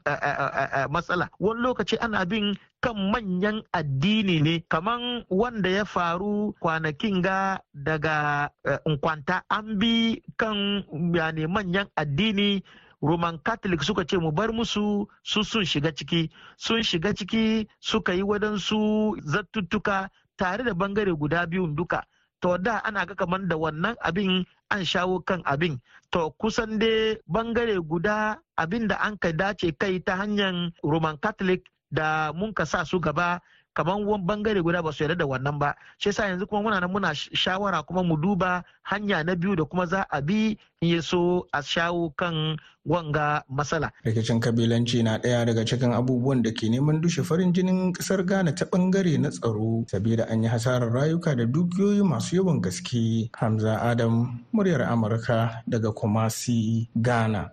matsala. 0.90 1.30
Wani 1.40 1.62
lokaci 1.62 1.96
ana 2.02 2.26
bin 2.26 2.58
kan 2.82 2.98
manyan 3.12 3.62
addini 3.74 4.42
ne 4.42 4.60
kaman 4.70 5.24
wanda 5.30 5.70
ya 5.70 5.86
faru 5.86 6.54
kwanakin 6.60 7.22
ga 7.22 7.60
daga 7.74 8.50
nkwanta. 8.86 9.44
An 9.50 9.78
bi 9.80 10.22
kan 10.38 10.84
yani 11.14 11.48
manyan 11.48 11.88
addini. 11.96 12.64
Roman 13.02 13.40
catholic 13.40 13.80
suka 13.84 14.04
ce 14.04 14.18
mu 14.20 14.32
bar 14.32 14.52
musu 14.52 15.08
su 15.24 15.44
sun 15.44 15.64
shiga 15.66 15.92
ciki. 15.96 16.28
Sun 16.58 16.84
shiga 16.84 17.14
ciki 17.16 17.68
suka 17.80 18.12
yi 18.14 18.24
wadansu 18.24 19.16
zattuttuka 19.24 20.10
tare 20.38 20.64
da 20.64 20.74
ɓangare 20.74 21.12
guda 21.16 21.46
biyun 21.48 21.76
duka. 21.76 22.04
To 22.42 22.58
da 22.58 22.78
ana 22.84 23.06
ga 23.06 23.16
kamar 23.16 23.48
da 23.48 23.56
wannan 23.58 23.96
abin 24.02 24.46
an 24.70 24.86
shawo 24.86 25.20
kan 25.26 25.42
abin. 25.46 25.80
To 26.12 26.32
kusan 26.40 26.80
dai 26.80 27.18
ɓangare 27.30 27.80
guda 27.88 28.38
abin 28.58 28.88
da 28.88 28.96
an 29.00 29.18
ka 29.18 29.32
dace 29.32 29.72
kai 29.80 30.00
ta 30.00 30.16
hanyar 30.16 30.72
roman 30.84 31.18
catholic 31.18 31.64
da 31.92 32.32
mun 32.34 32.54
ka 32.54 32.66
sa 32.66 32.84
su 32.86 33.00
gaba 33.00 33.40
kamar 33.80 34.04
wani 34.04 34.24
ɓangare 34.28 34.62
guda 34.62 34.84
ba 34.84 34.92
su 34.92 35.04
yarda 35.04 35.16
da 35.16 35.26
wannan 35.26 35.60
ba 35.60 35.76
shi 35.98 36.10
yasa 36.10 36.28
yanzu 36.28 36.48
kuma 36.48 36.62
muna 36.62 36.80
nan 36.82 36.92
muna 36.92 37.14
shawara 37.16 37.84
kuma 37.88 38.04
mu 38.04 38.18
duba 38.18 38.64
hanya 38.84 39.24
na 39.24 39.36
biyu 39.36 39.56
da 39.56 39.64
kuma 39.66 39.86
za 39.88 40.04
a 40.12 40.22
bi 40.22 40.58
in 40.82 40.90
ya 40.96 41.02
so 41.02 41.48
a 41.54 41.62
shawo 41.64 42.12
kan 42.16 42.58
wanga 42.88 43.44
matsala. 43.52 43.92
Rikicin 44.04 44.40
kabilanci 44.40 45.04
na 45.04 45.18
ɗaya 45.20 45.46
daga 45.46 45.66
cikin 45.66 45.94
abubuwan 45.94 46.42
da 46.44 46.52
ke 46.52 46.68
neman 46.72 47.02
dushe 47.02 47.24
farin 47.24 47.54
jinin 47.54 47.94
ƙasar 47.94 48.26
Ghana 48.26 48.56
ta 48.56 48.66
ɓangare 48.66 49.20
na 49.20 49.30
tsaro, 49.30 49.84
sabida 49.88 50.26
an 50.32 50.44
yi 50.44 50.50
hasarar 50.50 50.90
rayuka 50.92 51.36
da 51.36 51.46
dukiyoyi 51.46 52.02
masu 52.04 52.36
yawan 52.40 52.62
gaske. 52.62 53.30
Hamza 53.38 53.80
Adam, 53.84 54.40
muryar 54.56 54.82
Amurka 54.90 55.62
daga 55.70 55.92
Kumasi, 55.92 56.88
Ghana. 56.96 57.52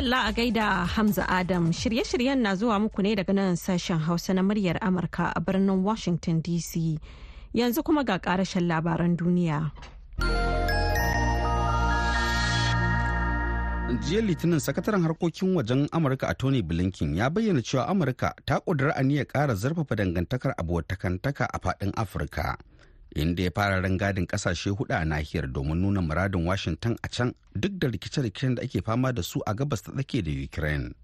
Madalla 0.00 0.24
a 0.28 0.32
gaida 0.32 0.86
Hamza 0.96 1.26
Adam 1.28 1.72
shirye-shiryen 1.72 2.38
na 2.40 2.54
zuwa 2.56 2.78
muku 2.80 3.02
ne 3.02 3.14
daga 3.16 3.32
nan 3.34 3.56
sashen 3.56 3.98
Hausa 3.98 4.32
na 4.34 4.40
muryar 4.42 4.78
Amurka 4.80 5.30
a 5.36 5.40
birnin 5.40 5.82
Washington 5.84 6.40
DC. 6.40 6.98
Yanzu 7.54 7.82
kuma 7.84 8.02
ga 8.02 8.18
karashen 8.18 8.64
labaran 8.66 9.12
duniya. 9.16 9.70
jiya 14.00 14.22
litinin 14.24 14.58
sakataren 14.60 15.02
harkokin 15.04 15.52
wajen 15.54 15.88
amurka 15.92 16.28
a 16.30 16.34
tony 16.34 16.62
blinken 16.62 17.14
ya 17.16 17.28
bayyana 17.30 17.60
cewa 17.62 17.84
amurka 17.88 18.32
ta 18.46 18.60
ƙudura 18.60 18.96
aniyar 18.96 19.26
ƙara 19.26 19.54
zarfafa 19.54 19.96
dangantakar 19.96 20.54
abotakantaka 20.56 21.44
a 21.52 21.58
faɗin 21.58 21.92
afirka 21.96 22.56
inda 23.14 23.42
ya 23.42 23.50
fara 23.54 23.80
rangadin 23.80 24.26
ƙasashe 24.26 24.70
huɗu 24.70 24.94
a 24.94 25.04
nahiyar 25.04 25.52
domin 25.52 25.80
nuna 25.82 26.00
muradin 26.00 26.46
washington 26.46 26.96
a 27.02 27.08
can 27.08 27.34
duk 27.54 27.72
da 27.78 27.88
rikice-rikicen 27.88 28.54
da 28.54 28.62
ake 28.62 28.82
fama 28.84 29.12
da 29.12 29.22
su 29.22 29.40
a 29.46 29.54
gabas 29.54 29.82
ta 29.82 29.92
tsake 29.92 30.22
da 30.22 30.30
ukraine. 30.44 30.94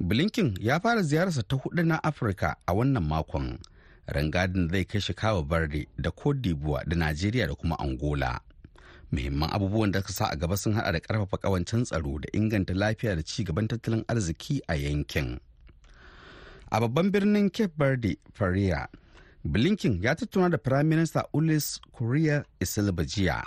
Blinken 0.00 0.54
ya 0.60 0.78
fara 0.80 1.02
ziyararsa 1.02 1.42
ta 1.42 1.56
huɗu 1.56 1.82
na 1.84 1.98
afirka 2.02 2.56
a 2.66 2.72
wannan 2.72 3.02
makon. 3.04 3.58
Rangadin 4.06 4.68
zai 4.70 4.84
kai 4.84 5.00
shi 5.00 5.14
kawo 5.14 5.42
barde 5.42 5.86
da 5.98 6.10
cote 6.10 6.40
d'ivoire 6.40 6.84
da 6.88 6.96
najeriya 6.96 7.46
da 7.46 7.54
kuma 7.54 7.76
angola. 7.78 8.40
Muhimman 9.12 9.50
abubuwan 9.52 9.90
da 9.92 10.00
sa 10.06 10.26
a 10.30 10.36
gaba 10.36 10.56
sun 10.56 10.72
hada 10.74 10.92
da 10.92 10.98
ƙarfafa 11.00 11.38
kawancin 11.38 11.84
tsaro 11.84 12.18
da 12.18 12.28
inganta 12.32 12.74
lafiya 12.74 13.16
da 13.16 13.22
ci 13.22 13.44
gaban 13.44 13.68
tattalin 13.68 14.04
arziki 14.08 14.60
a 14.68 14.74
yankin. 14.76 15.40
A 16.70 16.80
babban 16.80 17.10
birnin 17.10 17.50
cape 17.50 17.72
verde 17.76 18.16
faria 18.34 18.88
blinken 19.52 19.98
ya 20.04 20.14
tattauna 20.14 20.48
da 20.48 20.58
prime 20.58 20.82
minister 20.96 21.24
ulis 21.32 21.80
korea 21.92 22.44
isilba 22.60 23.04
jiya 23.04 23.42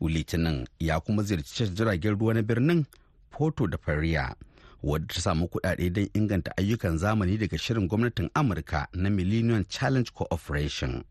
litinin 0.00 0.66
ya 0.80 1.00
kuma 1.00 1.22
ziyarci 1.22 1.68
jiragen 1.68 2.18
ruwa 2.18 2.34
na 2.34 2.42
birnin 2.42 2.84
porto 3.30 3.66
da 3.66 3.78
faria 3.78 4.34
wadda 4.82 5.14
ta 5.14 5.20
samu 5.20 5.48
kudade 5.48 5.90
don 5.90 6.08
inganta 6.14 6.52
ayyukan 6.56 6.98
zamani 6.98 7.38
daga 7.38 7.58
shirin 7.58 7.88
gwamnatin 7.88 8.30
amurka 8.34 8.88
na 8.92 9.10
millennium 9.10 9.64
challenge 9.64 10.10
cooperation. 10.14 11.04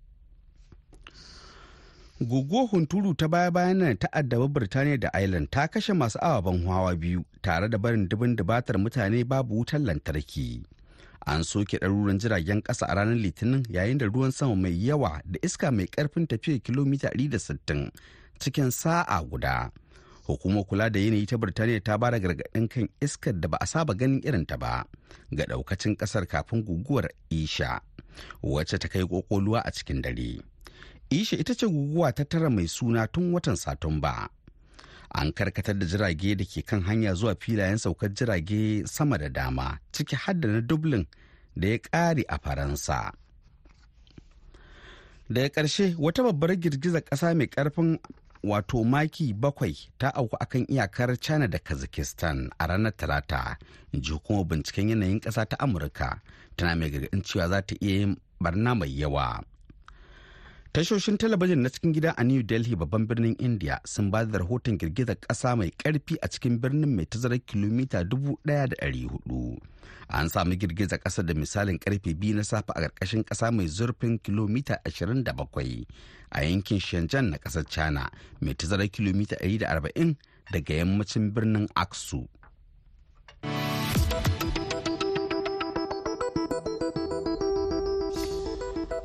Guguwar 2.22 2.68
hunturu 2.70 3.14
ta 3.18 3.28
baya-bayan 3.28 3.78
nan 3.82 3.98
ta 3.98 4.08
addaba 4.14 4.48
birtaniya 4.48 4.98
da 5.00 5.10
ireland 5.22 5.50
ta 5.52 5.68
kashe 5.68 5.94
masu 5.94 6.20
ababen 6.22 6.66
hawa 6.68 6.96
biyu 6.96 7.26
tare 7.42 7.68
da 7.70 7.78
barin 7.78 8.08
dubin 8.10 8.36
dubatar 8.36 8.78
mutane 8.78 9.24
babu 9.26 9.58
wutar 9.58 9.82
lantarki. 9.82 10.62
An 11.26 11.44
soke 11.44 11.78
ɗaruran 11.80 12.20
jiragen 12.20 12.62
ƙasa 12.62 12.86
a 12.88 12.96
ranar 12.96 13.16
litinin 13.16 13.64
yayin 13.70 13.98
da 13.98 14.06
ruwan 14.06 14.32
sama 14.32 14.56
mai 14.56 14.72
yawa 14.76 15.22
da 15.26 15.40
iska 15.42 15.72
mai 15.72 15.86
ƙarfin 15.86 16.28
tafiya 16.28 16.60
kilomita 16.60 17.10
160 17.16 17.92
cikin 18.40 18.72
sa'a 18.72 19.24
guda. 19.24 19.72
Hukumar 20.28 20.64
kula 20.64 20.90
da 20.92 21.00
yanayi 21.00 21.26
ta 21.28 21.36
birtaniya 21.38 21.84
ta 21.84 21.98
ba 21.98 22.12
da 22.12 22.18
gargaɗin 22.20 22.68
kan 22.70 22.88
iskar 23.02 23.34
da 23.40 23.48
ba 23.48 23.58
a 23.62 23.68
saba 23.68 23.94
ganin 23.94 24.22
irin 24.24 24.46
ta 24.48 24.58
ba 24.58 24.86
ga 25.36 25.44
ɗaukacin 25.46 25.96
ƙasar 26.00 26.26
kafin 26.28 26.64
guguwar 26.64 27.08
isha 27.30 27.82
wacce 28.44 28.78
ta 28.80 28.88
kai 28.88 29.04
ƙoƙoluwa 29.04 29.62
a 29.66 29.72
cikin 29.72 30.02
dare. 30.02 30.40
Isha 31.12 31.36
ita 31.38 31.54
ce 31.56 31.68
guguwa 31.68 32.12
ta 32.16 32.24
tara 32.26 32.50
mai 32.50 32.66
suna 32.68 33.08
tun 33.08 33.32
watan 33.36 33.56
satumba 33.60 34.30
an 35.14 35.32
karkatar 35.34 35.78
da 35.80 35.86
jirage 35.86 36.36
da 36.38 36.46
ke 36.46 36.62
kan 36.66 36.82
hanya 36.84 37.14
zuwa 37.14 37.36
filayen 37.36 37.78
saukar 37.78 38.10
jirage 38.14 38.86
sama 38.88 39.18
da 39.18 39.30
dama 39.30 39.80
ciki 39.92 40.16
har 40.16 40.34
da 40.40 40.48
na 40.48 40.62
dublin 40.62 41.06
da 41.56 41.68
ya 41.68 41.78
ƙare 41.78 42.24
a 42.30 42.38
faransa. 42.40 43.12
Daga 45.30 45.50
ƙarshe 45.50 45.96
wata 46.00 46.24
babbar 46.24 46.56
girgizar 46.60 47.02
ƙasa 47.02 47.34
mai 47.38 47.48
ƙarfin 47.48 48.00
wato 48.44 48.84
maki 48.84 49.34
bakwai 49.34 49.76
ta 49.98 50.10
auku 50.16 50.36
akan 50.42 50.66
iyakar 50.68 51.16
china 51.20 51.48
da 51.48 51.58
kazakhstan 51.60 52.50
a 52.60 52.68
ranar 52.68 52.92
talata 52.92 53.58
ji 53.94 54.12
hukumar 54.12 54.46
binciken 54.46 54.90
yanayin 54.90 55.20
ƙasa 55.22 55.46
ta 55.48 55.56
amurka. 55.60 56.20
Tana 56.58 56.76
mai 56.76 56.90
gargaɗin 56.92 57.24
cewa 57.24 57.50
za 57.50 57.62
ta 57.62 57.76
iya 57.82 58.00
yin 58.00 58.18
barna 58.42 58.76
mai 58.76 58.90
yawa. 58.90 59.42
Tashoshin 60.74 61.18
talabijin 61.18 61.60
na 61.62 61.70
cikin 61.70 61.94
gida 61.94 62.14
a 62.18 62.24
New 62.24 62.42
Delhi 62.44 62.76
babban 62.76 63.06
birnin 63.08 63.36
India 63.40 63.80
sun 63.86 64.10
ba 64.12 64.26
da 64.26 64.40
rahoton 64.40 64.78
girgizar 64.78 65.16
ƙasa 65.22 65.56
mai 65.56 65.70
ƙarfi 65.78 66.18
a 66.22 66.28
cikin 66.28 66.58
birnin 66.60 66.96
mai 66.96 67.06
tazarar 67.06 67.38
kilomita 67.46 68.02
1,400. 68.04 69.60
An 70.10 70.30
sami 70.30 70.56
girgizar 70.58 70.98
ƙasa 70.98 71.22
da 71.26 71.34
misalin 71.38 71.78
ƙarfe 71.78 72.18
biyu 72.18 72.36
na 72.36 72.42
safe 72.44 72.70
a 72.74 72.82
ƙarƙashin 72.90 73.24
ƙasa 73.24 73.52
mai 73.54 73.68
zurfin 73.68 74.18
kilomita 74.20 74.80
27 74.86 75.86
a 76.32 76.42
yankin 76.42 76.80
Shenzhen 76.80 77.30
na 77.30 77.38
ƙasar 77.38 77.70
China 77.70 78.10
mai 78.42 78.54
tazarar 78.58 78.90
kilomita 78.90 79.36
140 79.46 80.18
daga 80.52 80.74
yammacin 80.74 81.30
birnin 81.32 81.68
Aksu. 81.78 82.26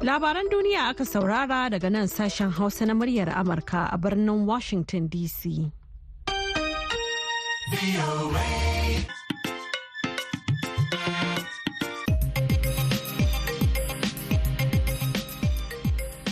Labaran 0.08 0.48
duniya 0.48 0.88
aka 0.88 1.04
saurara 1.04 1.68
daga 1.68 1.90
nan 1.92 2.08
sashen 2.08 2.48
Hausa 2.50 2.86
na 2.88 2.94
muryar 2.96 3.28
Amurka 3.28 3.92
a 3.92 3.98
birnin 3.98 4.46
Washington 4.46 5.04
DC. 5.06 5.68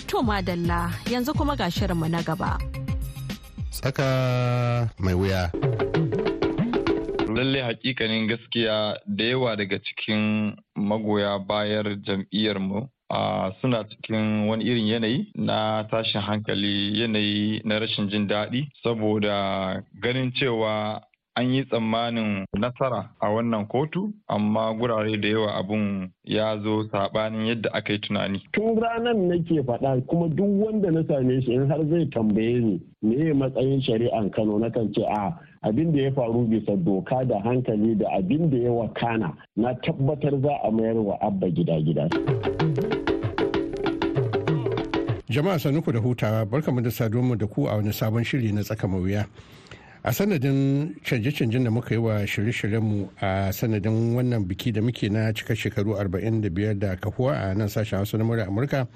To 0.09 0.23
madalla 0.25 0.89
yanzu 1.13 1.37
kuma 1.37 1.53
ga 1.55 1.69
shirinmu 1.69 2.09
na 2.09 2.23
gaba. 2.25 2.57
Tsaka 3.77 4.89
mai 5.05 5.13
wuya. 5.13 5.53
lallai 7.37 7.61
hakikanin 7.61 8.25
gaskiya 8.29 8.97
da 9.05 9.25
yawa 9.25 9.57
daga 9.57 9.77
cikin 9.85 10.57
magoya 10.73 11.37
bayar 11.39 11.85
jam'iyyarmu 12.01 12.89
Uh, 13.11 13.51
suna 13.63 13.85
cikin 13.85 14.49
wani 14.49 14.65
irin 14.65 14.87
yanayi 14.87 15.31
na 15.35 15.85
tashin 15.91 16.21
hankali 16.21 17.01
yanayi 17.01 17.61
na 17.65 17.79
rashin 17.79 18.09
jin 18.11 18.27
daɗi 18.27 18.67
saboda 18.83 19.83
ganin 20.03 20.33
cewa 20.35 21.01
an 21.37 21.53
yi 21.55 21.63
tsammanin 21.65 22.45
nasara 22.59 23.11
a 23.21 23.29
wannan 23.31 23.67
kotu 23.69 24.11
amma 24.29 24.75
gurare 24.75 25.21
da 25.21 25.29
yawa 25.29 25.55
abun 25.55 26.11
ya 26.25 26.59
zo 26.59 26.83
saɓanin 26.91 27.47
yadda 27.47 27.71
aka 27.73 27.93
yi 27.93 27.99
tunani. 28.01 28.43
Tun 28.53 28.75
ranar 28.81 29.15
nake 29.15 29.63
faɗa 29.63 30.03
kuma 30.09 30.29
duk 30.29 30.49
wanda 30.67 30.91
na 30.91 31.03
same 31.07 31.41
shi 31.43 31.53
in 31.55 31.69
har 31.71 31.85
zai 31.87 32.07
tambaye 32.11 32.59
ni 32.61 32.81
me 33.03 33.33
matsayin 33.33 33.83
shari'an 33.87 34.31
Kano 34.35 34.59
na 34.59 34.69
kan 34.71 34.91
ce 34.93 35.03
a 35.07 35.31
abin 35.63 35.93
da 35.95 36.03
ya 36.03 36.11
faru 36.11 36.47
bisa 36.51 36.75
doka 36.85 37.23
da 37.25 37.39
hankali 37.45 37.95
da 37.95 38.07
abin 38.19 38.51
da 38.51 38.57
ya 38.57 38.71
wakana 38.73 39.31
na 39.57 39.75
tabbatar 39.75 40.41
za 40.43 40.59
a 40.65 40.71
mayar 40.73 40.97
wa 40.99 41.19
abba 41.23 41.47
gida-gida. 41.51 42.09
Jama'a 45.29 45.59
sanuku 45.59 45.93
da 45.93 45.99
hutawa. 45.99 46.45
Barkamu 46.47 46.81
da 46.83 46.91
saduwa 46.91 47.37
da 47.39 47.47
ku 47.47 47.67
a 47.69 47.77
wani 47.77 47.93
sabon 47.93 48.25
shiri 48.25 48.53
na 48.53 48.63
tsaka 48.63 48.87
wuya. 48.87 49.27
A 50.07 50.13
sanadin 50.13 50.95
canje-canjen 51.03 51.65
da 51.65 51.71
muka 51.71 51.95
yi 51.95 51.99
wa 52.01 52.23
shirye-shiryenmu 52.27 53.09
a 53.21 53.51
sanadin 53.53 54.15
wannan 54.15 54.47
biki 54.47 54.73
da 54.73 54.81
muke 54.81 55.09
na 55.11 55.33
cika 55.33 55.57
shekaru 55.57 55.95
45 55.99 56.79
da 56.79 56.95
kahuwa 56.97 57.35
a 57.35 57.55
nan 57.55 57.67
sashen 57.69 57.99
hausa 57.99 58.17
na 58.17 58.23
murya 58.25 58.47
amurka 58.47 58.87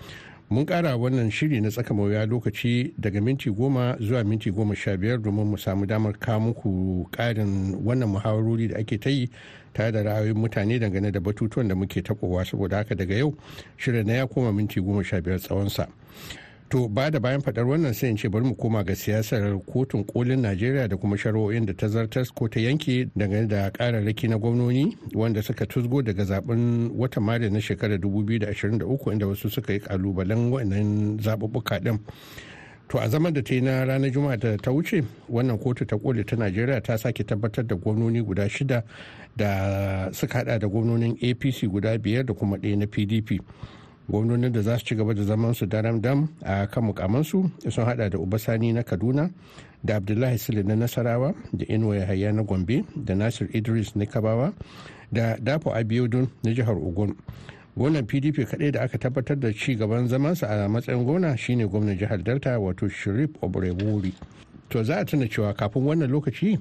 mun 0.50 0.66
kara 0.66 0.97
wannan 0.97 1.30
shiri 1.30 1.61
na 1.61 1.71
tsaka 1.71 1.95
wuya 1.95 2.26
lokaci 2.26 2.92
daga 2.99 3.21
minti 3.21 3.50
goma 3.50 3.97
zuwa 4.00 4.25
minti 4.25 4.50
goma 4.50 4.75
sha 4.76 4.97
biyar 4.97 5.19
domin 5.23 5.47
mu 5.47 5.57
samu 5.59 5.87
damar 5.87 6.12
kawo 6.19 6.40
muku 6.40 7.07
karin 7.12 7.76
wannan 7.85 8.09
muhawarori 8.09 8.69
da 8.69 8.78
ake 8.78 8.99
ta 8.99 9.11
yi 9.11 9.30
tare 9.73 9.92
da 9.92 10.02
ra'ayoyin 10.02 10.35
mutane 10.35 10.78
dangane 10.78 11.12
da 11.12 11.21
batutuwan 11.21 11.69
da 11.69 11.75
muke 11.75 12.02
taɓowa. 12.02 12.45
Saboda 12.45 12.76
haka 12.76 12.95
daga 12.95 13.14
yau 13.14 13.35
shirin 13.76 14.07
na 14.07 14.12
ya 14.12 14.26
koma 14.26 14.52
minti 14.52 14.80
goma 14.80 15.04
sha 15.04 15.21
biyar 15.21 15.38
tsawonsa. 15.38 15.87
To 16.71 16.89
ba 16.89 17.11
da 17.11 17.19
bayan 17.21 17.41
faɗar 17.43 17.67
wannan 17.67 17.95
sai 17.95 18.11
in 18.11 18.17
ce 18.17 18.29
bari 18.29 18.45
mu 18.45 18.55
koma 18.55 18.85
ga 18.85 18.95
siyasar 18.95 19.59
kotun 19.67 20.05
kolin 20.05 20.41
najeriya 20.41 20.89
da 20.89 20.97
kuma 20.97 21.17
shari'o'in 21.17 21.67
da 21.67 21.73
ta 21.75 21.89
zartas 21.89 22.31
ko 22.33 22.47
ta 22.49 22.61
yanke 22.61 23.11
dangane 23.17 23.49
da 23.49 23.71
kararraki 23.71 24.29
na 24.29 24.39
gwamnoni 24.39 24.97
wanda 25.15 25.43
suka 25.43 25.67
tusgo 25.67 26.03
daga 26.03 26.23
zaɓen 26.25 26.91
watan 26.95 27.25
mari 27.25 27.50
na 27.50 27.59
shekarar 27.61 27.99
2023 27.99 29.12
inda 29.12 29.27
wasu 29.27 29.50
suka 29.50 29.73
yi 29.73 29.81
kalubalen 29.81 30.50
wannan 30.53 31.19
zaɓuɓɓuka 31.19 31.83
ɗin. 31.83 31.99
To 32.89 32.99
a 32.99 33.09
zaman 33.09 33.33
da 33.35 33.43
ta 33.43 33.55
yi 33.55 33.61
na 33.61 33.85
ranar 33.85 34.11
juma'a 34.11 34.37
da 34.39 34.57
ta 34.57 34.71
wuce 34.71 35.03
wannan 35.29 35.59
kotu 35.59 35.85
ta 35.87 35.97
koli 35.99 36.25
ta 36.25 36.37
najeriya 36.37 36.81
ta 36.83 36.97
sake 36.97 37.25
tabbatar 37.27 37.67
da 37.67 37.75
gwamnoni 37.75 38.23
guda 38.23 38.47
shida 38.49 38.83
da 39.37 40.11
suka 40.12 40.39
hada 40.39 40.59
da 40.59 40.69
gwamnonin 40.69 41.19
apc 41.19 41.67
guda 41.67 41.99
biyar 41.99 42.25
da 42.27 42.35
kuma 42.35 42.57
ɗaya 42.57 42.79
na 42.79 42.87
pdp 42.87 43.43
gwamnonin 44.11 44.52
da 44.52 44.62
za 44.62 44.79
su 44.79 44.85
ci 44.85 44.95
gaba 44.95 45.14
da 45.14 45.23
zaman 45.23 45.55
su 45.55 45.67
daram 45.67 46.00
dam 46.00 46.29
a 46.43 46.67
kan 46.67 46.85
mukamansu 46.85 47.50
sun 47.69 47.85
hada 47.85 48.09
da 48.11 48.19
ubasani 48.19 48.73
na 48.73 48.83
kaduna 48.83 49.31
da 49.85 49.97
abdullahi 49.97 50.38
sule 50.38 50.62
na 50.62 50.76
nasarawa 50.76 51.35
da 51.52 51.64
inuwa 51.67 51.97
yahaya 51.97 52.33
na 52.33 52.43
gombe 52.43 52.85
da 52.97 53.14
nasir 53.14 53.49
idris 53.57 53.97
na 53.97 54.07
kabawa 54.07 54.52
da 55.12 55.37
dafo 55.40 55.75
abiodun 55.75 56.29
na 56.45 56.52
jihar 56.55 56.76
ogun. 56.76 57.14
Gonan 57.76 58.07
pdp 58.07 58.45
kaɗai 58.50 58.71
da 58.73 58.81
aka 58.83 58.99
tabbatar 58.99 59.38
da 59.38 59.52
ci 59.52 59.75
gaban 59.76 60.09
zamansa 60.09 60.47
a 60.49 60.69
matsayin 60.69 61.05
gona 61.07 61.37
shine 61.37 61.67
gwamnan 61.67 61.97
jihar 61.99 62.23
delta 62.23 62.59
wato 62.59 62.88
shirif 62.88 63.31
obreburi 63.43 64.12
to 64.71 64.83
za 64.85 64.99
a 65.00 65.05
tuna 65.05 65.27
cewa 65.29 65.53
kafin 65.55 65.83
wannan 65.87 66.11
lokaci 66.11 66.59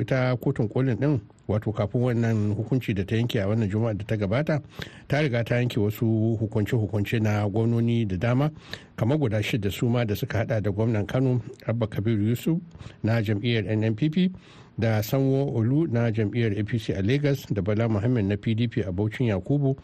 ita 0.00 0.36
kotun 0.36 0.68
kolin 0.68 0.96
din 1.00 1.20
wato 1.48 1.72
kafin 1.72 2.00
wannan 2.02 2.54
hukunci 2.54 2.94
da 2.94 3.04
ta 3.04 3.16
yanke 3.16 3.40
a 3.42 3.46
wannan 3.48 3.68
juma'a 3.70 3.94
da 3.98 4.04
ta 4.04 4.16
gabata 4.16 4.62
ta 5.08 5.20
riga 5.20 5.44
ta 5.44 5.54
yanke 5.56 5.80
wasu 5.80 6.36
hukunce-hukunce 6.40 7.20
na 7.20 7.48
gwamnoni 7.48 8.06
da 8.06 8.16
dama 8.16 8.50
kamar 8.96 9.18
guda 9.18 9.42
shida 9.42 9.70
su 9.70 9.88
ma 9.88 10.04
da 10.04 10.14
suka 10.14 10.38
hada 10.38 10.60
da 10.60 10.70
gwamnan 10.70 11.06
kano 11.06 11.40
abba 11.66 11.86
kabiru 11.86 12.22
yusuf 12.28 12.58
na 13.02 13.22
jam'iyyar 13.22 13.64
nnpp 13.76 14.30
da 14.78 15.02
sanwo 15.02 15.54
olu 15.56 15.86
na 15.86 16.10
jam'iyyar 16.12 16.52
apc 16.60 16.90
a 16.94 17.02
lagos 17.02 17.46
da 17.52 17.62
bala 17.62 17.88
muhammad 17.88 18.24
na 18.24 18.36
pdp 18.36 18.86
a 18.86 18.92
bauchin 18.92 19.26
yakubu 19.26 19.76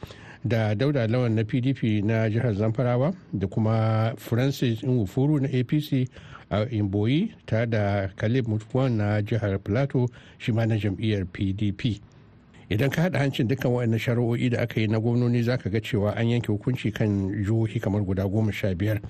da 0.45 0.75
dauda 0.75 1.07
lawan 1.07 1.33
na 1.35 1.45
pdp 1.45 2.05
na 2.05 2.29
jihar 2.31 2.55
zamfarawa 2.55 3.15
da 3.33 3.47
kuma 3.47 4.13
francis 4.17 4.83
nwufuru 4.83 5.41
na 5.41 5.49
apc 5.49 6.09
a 6.51 6.67
imboyi 6.71 7.33
ta 7.47 7.67
da 7.67 8.09
caleb 8.17 8.49
mutuwan 8.49 8.93
na 8.97 9.23
jihar 9.23 9.59
plateau 9.59 10.09
shi 10.39 10.53
ma 10.53 10.67
na 10.67 10.77
jam'iyyar 10.79 11.25
pdp 11.27 12.01
idan 12.69 12.91
ka 12.91 13.03
haɗa 13.03 13.19
hancin 13.19 13.49
dukkan 13.49 13.73
waɗannan 13.73 13.99
shari'o'i 13.99 14.51
da 14.51 14.61
aka 14.63 14.81
yi 14.81 14.87
na 14.89 15.01
gwamnoni 15.01 15.43
za 15.43 15.57
ka 15.57 15.71
ga 15.71 15.81
cewa 15.81 16.13
an 16.17 16.29
yanke 16.29 16.53
hukunci 16.53 16.93
kan 16.93 17.29
jihohi 17.45 17.81
kamar 17.81 18.03
guda 18.03 18.25
goma 18.29 18.53
sha 18.53 18.75
biyar. 18.75 19.01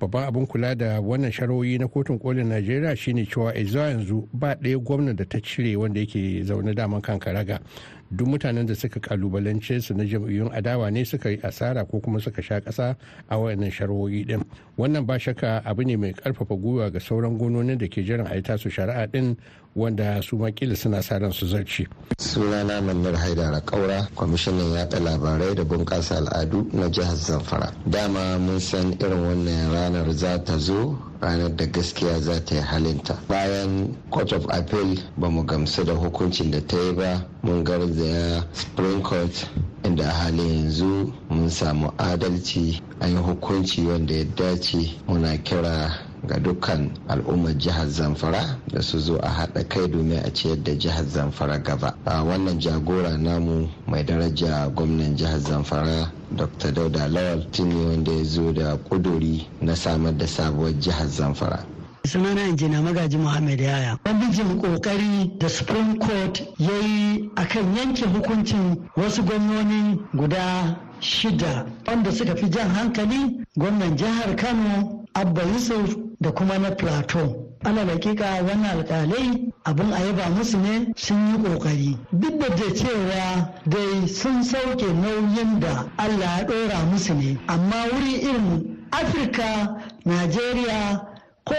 Babban 0.00 0.26
abin 0.28 0.46
kula 0.46 0.74
da 0.74 1.00
wannan 1.00 1.30
shari'o'i 1.30 1.78
na 1.78 1.86
kotun 1.88 2.18
kolin 2.18 2.48
najeriya 2.48 2.96
shine 2.96 3.26
cewa 3.26 3.50
a 3.54 3.58
yanzu 3.62 4.28
ba 4.32 4.54
ɗaya 4.54 4.78
gwamna 4.78 5.14
da 5.14 5.24
ta 5.24 5.38
cire 5.40 5.76
wanda 5.76 6.00
yake 6.00 6.42
zaune 6.42 6.74
daman 6.74 7.00
kan 7.00 7.18
karaga. 7.18 7.60
Duk 8.10 8.28
mutanen 8.28 8.66
da 8.66 8.74
suka 8.74 9.00
kalubalance 9.00 9.80
su 9.82 9.94
na 9.94 10.04
jam'iyyun 10.04 10.50
adawa 10.52 10.90
ne 10.90 11.04
suka 11.04 11.30
yi 11.30 11.38
asara 11.42 11.84
ko 11.84 12.00
kuma 12.00 12.20
suka 12.20 12.42
sha 12.42 12.60
ƙasa 12.60 12.96
a 13.28 13.36
wayannan 13.36 13.70
shari'o'i 13.70 14.24
din 14.26 14.44
wannan 14.78 15.06
ba 15.06 15.18
shakka 15.18 15.62
abu 15.64 15.82
ne 15.84 15.96
mai 15.96 16.12
ƙarfafa 16.12 16.56
gwiwa 16.56 16.90
ga 16.92 16.98
sauran 17.00 17.38
gononin 17.38 17.78
da 17.78 17.86
ke 17.86 18.02
jiran 18.04 18.26
a 18.26 18.34
yi 18.36 18.42
tasu 18.42 18.70
shari'a 18.70 19.06
din 19.10 19.36
wanda 19.76 20.22
su 20.22 20.36
makila 20.36 20.76
suna 20.76 21.02
sa 21.02 21.18
ran 21.18 21.32
su 21.32 21.46
zarci. 21.46 21.86
sunana 22.18 22.80
mannar 22.80 23.14
haidara 23.14 23.60
kaura 23.60 24.08
kwamishinan 24.14 24.72
yaɗa 24.74 24.98
labarai 25.00 25.54
da 25.54 25.64
bunƙasa 25.64 26.16
al'adu 26.16 26.68
na 26.72 26.88
jihar 26.88 27.16
zamfara 27.16 27.72
dama 27.86 28.38
mun 28.38 28.60
san 28.60 28.92
irin 28.92 29.20
wannan 29.22 29.72
ranar 29.72 30.12
za 30.12 30.38
ta 30.44 30.56
zo 30.58 31.07
ranar 31.20 31.56
da 31.56 31.66
gaskiya 31.66 32.20
za 32.20 32.44
ta 32.44 32.54
yi 32.54 32.60
halinta. 32.60 33.18
Bayan 33.28 33.96
court 34.10 34.32
of 34.32 34.46
appeal 34.50 34.96
ba 35.16 35.28
mu 35.30 35.42
gamsu 35.44 35.84
da 35.84 35.92
hukuncin 35.94 36.50
da 36.50 36.60
ta 36.66 36.76
yi 36.76 36.92
ba 36.92 37.24
mun 37.42 37.64
garzaya 37.64 38.44
spring 38.52 39.02
court 39.02 39.48
inda 39.84 40.04
a 40.04 40.10
halin 40.12 40.48
yanzu 40.64 41.12
mun 41.30 41.50
samu 41.50 41.90
adalci 41.98 42.80
an 43.00 43.10
yi 43.10 43.16
hukunci 43.16 43.86
wanda 43.86 44.14
ya 44.14 44.24
dace 44.24 44.94
muna 45.08 45.36
kira 45.42 46.07
ga 46.26 46.38
dukkan 46.38 46.90
al'ummar 47.08 47.54
jihar 47.58 47.86
zamfara 47.88 48.58
da 48.72 48.82
su 48.82 48.98
zo 48.98 49.16
a 49.22 49.28
haɗa 49.28 49.68
kai 49.68 49.88
domin 49.88 50.18
a 50.24 50.30
ciyar 50.32 50.56
da 50.62 50.72
jihar 50.74 51.04
zamfara 51.04 51.58
gaba. 51.58 51.94
A 52.04 52.22
wannan 52.24 52.60
jagora 52.60 53.16
namu 53.18 53.68
mai 53.86 54.04
daraja 54.04 54.68
gwamnan 54.74 55.16
jihar 55.16 55.38
zamfara 55.40 56.10
dr 56.36 56.72
dauda 56.72 57.08
lawal 57.08 57.46
tuni 57.52 57.74
wanda 57.74 58.12
ya 58.12 58.24
zo 58.24 58.52
da 58.52 58.76
kuduri 58.76 59.46
na 59.60 59.74
samar 59.76 60.16
da 60.16 60.26
sabuwar 60.26 60.72
jihar 60.80 61.06
zamfara. 61.08 61.64
Sunana 62.04 62.48
injina 62.48 62.80
magaji 62.82 63.16
muhammad 63.18 63.60
yaya. 63.60 63.98
Jin 64.32 64.60
ƙoƙari 64.60 65.38
da 65.38 65.48
supreme 65.48 65.98
court 65.98 66.40
ya 66.58 66.72
yi 66.80 67.30
akan 67.36 67.76
yanke 67.76 68.04
hukuncin 68.06 68.76
wasu 68.96 69.22
gwamnoni 69.22 69.98
guda 70.14 70.76
shida 71.00 71.66
wanda 71.86 72.12
suka 72.12 72.36
fi 72.36 72.48
jan 72.48 72.68
hankali 72.70 73.44
gwamnan 73.56 73.96
jihar 73.96 74.36
kano 74.36 75.04
abba 75.14 75.42
yusuf 75.42 75.96
da 76.20 76.30
kuma 76.32 76.58
na 76.58 76.70
plateau. 76.70 77.44
Ana 77.64 77.84
hakika 77.84 78.24
wannan 78.42 78.78
alkalai 78.78 79.52
abin 79.64 79.92
a 79.92 79.98
yaba 80.00 80.30
musu 80.30 80.58
ne 80.58 80.92
sun 80.96 81.26
yi 81.32 81.38
ƙoƙari 81.42 81.98
duk 82.12 82.38
da 82.40 82.48
da 82.48 82.74
cewa 82.74 83.54
dai 83.66 84.06
sun 84.08 84.42
sauke 84.44 84.86
nauyin 84.92 85.60
da 85.60 85.84
allah 85.98 86.38
ya 86.38 86.44
dora 86.44 86.84
musu 86.90 87.14
ne 87.14 87.38
amma 87.48 87.84
wuri 87.92 88.20
irin 88.22 88.86
afirka 88.92 89.76
najeriya 90.04 91.06
ko 91.44 91.54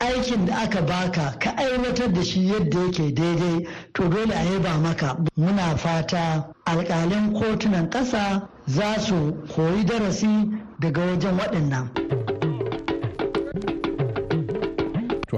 aikin 0.00 0.46
da 0.46 0.54
aka 0.62 0.82
baka 0.82 1.36
ka 1.38 1.50
aiwatar 1.56 2.12
da 2.12 2.22
shi 2.24 2.46
yadda 2.48 2.78
yake 2.80 3.14
daidai 3.14 3.66
to 3.94 4.08
dole 4.08 4.32
a 4.34 4.44
yaba 4.44 4.78
maka. 4.82 5.16
Muna 5.38 5.76
fata 5.78 6.44
alkalin 6.66 7.32
kotunan 7.34 7.88
ƙasa 7.90 8.48
za 8.66 8.98
su 9.00 9.32
koyi 9.54 9.84
darasi 9.84 10.50
daga 10.80 11.00
wajen 11.06 11.38
waɗannan. 11.38 12.19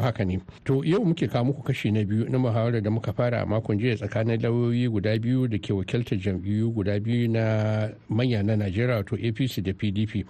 Haka 0.03 0.25
ne. 0.25 0.41
To 0.65 0.83
yau 0.85 1.05
muke 1.05 1.29
kawo 1.29 1.45
muku 1.45 1.63
kashi 1.63 1.91
na 1.91 2.05
biyu 2.05 2.29
na 2.29 2.39
muhawarar 2.39 2.83
da 2.83 2.91
muka 2.91 3.13
fara 3.13 3.43
a 3.43 3.47
makon 3.47 3.79
jiya 3.79 3.97
tsakanin 3.97 4.41
lauyoyi 4.43 4.89
guda 4.91 5.19
biyu 5.19 5.49
da 5.49 5.59
ke 5.59 5.73
wakiltar 5.73 6.19
jam'iyyu 6.19 6.71
guda 6.75 7.01
biyu 7.01 7.29
na 7.31 7.89
manya 8.09 8.43
na 8.43 8.57
najeriya 8.57 8.97
wato 8.97 9.17
apc 9.17 9.63
da 9.63 9.73
pdp 9.73 10.27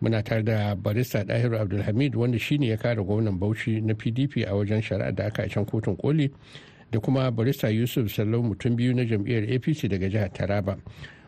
muna 0.00 0.22
tare 0.22 0.42
da 0.42 0.74
barista 0.74 1.24
dahiru 1.24 1.58
abdulhamid 1.58 2.16
wanda 2.16 2.38
shine 2.38 2.66
ya 2.66 2.76
kare 2.76 3.02
gwamnan 3.04 3.38
bauchi 3.38 3.80
na 3.80 3.94
pdp 3.94 4.44
a 4.48 4.54
wajen 4.54 4.82
shari'a 4.82 5.12
da 5.12 5.26
aka 5.26 5.48
can 5.48 5.64
kotun 5.64 5.96
koli 5.96 6.30
da 6.92 7.00
kuma 7.00 7.30
barista 7.30 7.68
yusuf 7.70 8.12
sallau 8.12 8.42
mutum 8.42 8.76
biyu 8.76 8.94
na 8.94 9.04
jam'iyyar 9.04 9.44
apc 9.54 9.88
daga 9.88 10.08
jihar 10.08 10.32
taraba. 10.32 10.76